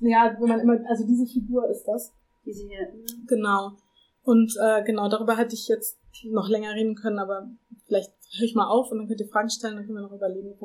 ja, 0.00 0.36
wenn 0.40 0.48
man 0.48 0.58
immer, 0.58 0.80
also 0.88 1.06
diese 1.06 1.26
Figur 1.26 1.68
ist 1.70 1.84
das. 1.84 2.12
Diese 2.44 2.66
hier. 2.66 2.88
Genau. 3.28 3.72
Und 4.26 4.56
äh, 4.60 4.82
genau, 4.82 5.08
darüber 5.08 5.36
hätte 5.36 5.54
ich 5.54 5.68
jetzt 5.68 6.00
noch 6.24 6.48
länger 6.48 6.74
reden 6.74 6.96
können, 6.96 7.20
aber 7.20 7.48
vielleicht 7.86 8.12
höre 8.36 8.46
ich 8.46 8.56
mal 8.56 8.66
auf 8.66 8.90
und 8.90 8.98
dann 8.98 9.06
könnt 9.06 9.20
ihr 9.20 9.28
Fragen 9.28 9.50
stellen, 9.50 9.76
dann 9.76 9.86
können 9.86 9.98
wir 9.98 10.02
noch 10.02 10.12
überlegen. 10.12 10.58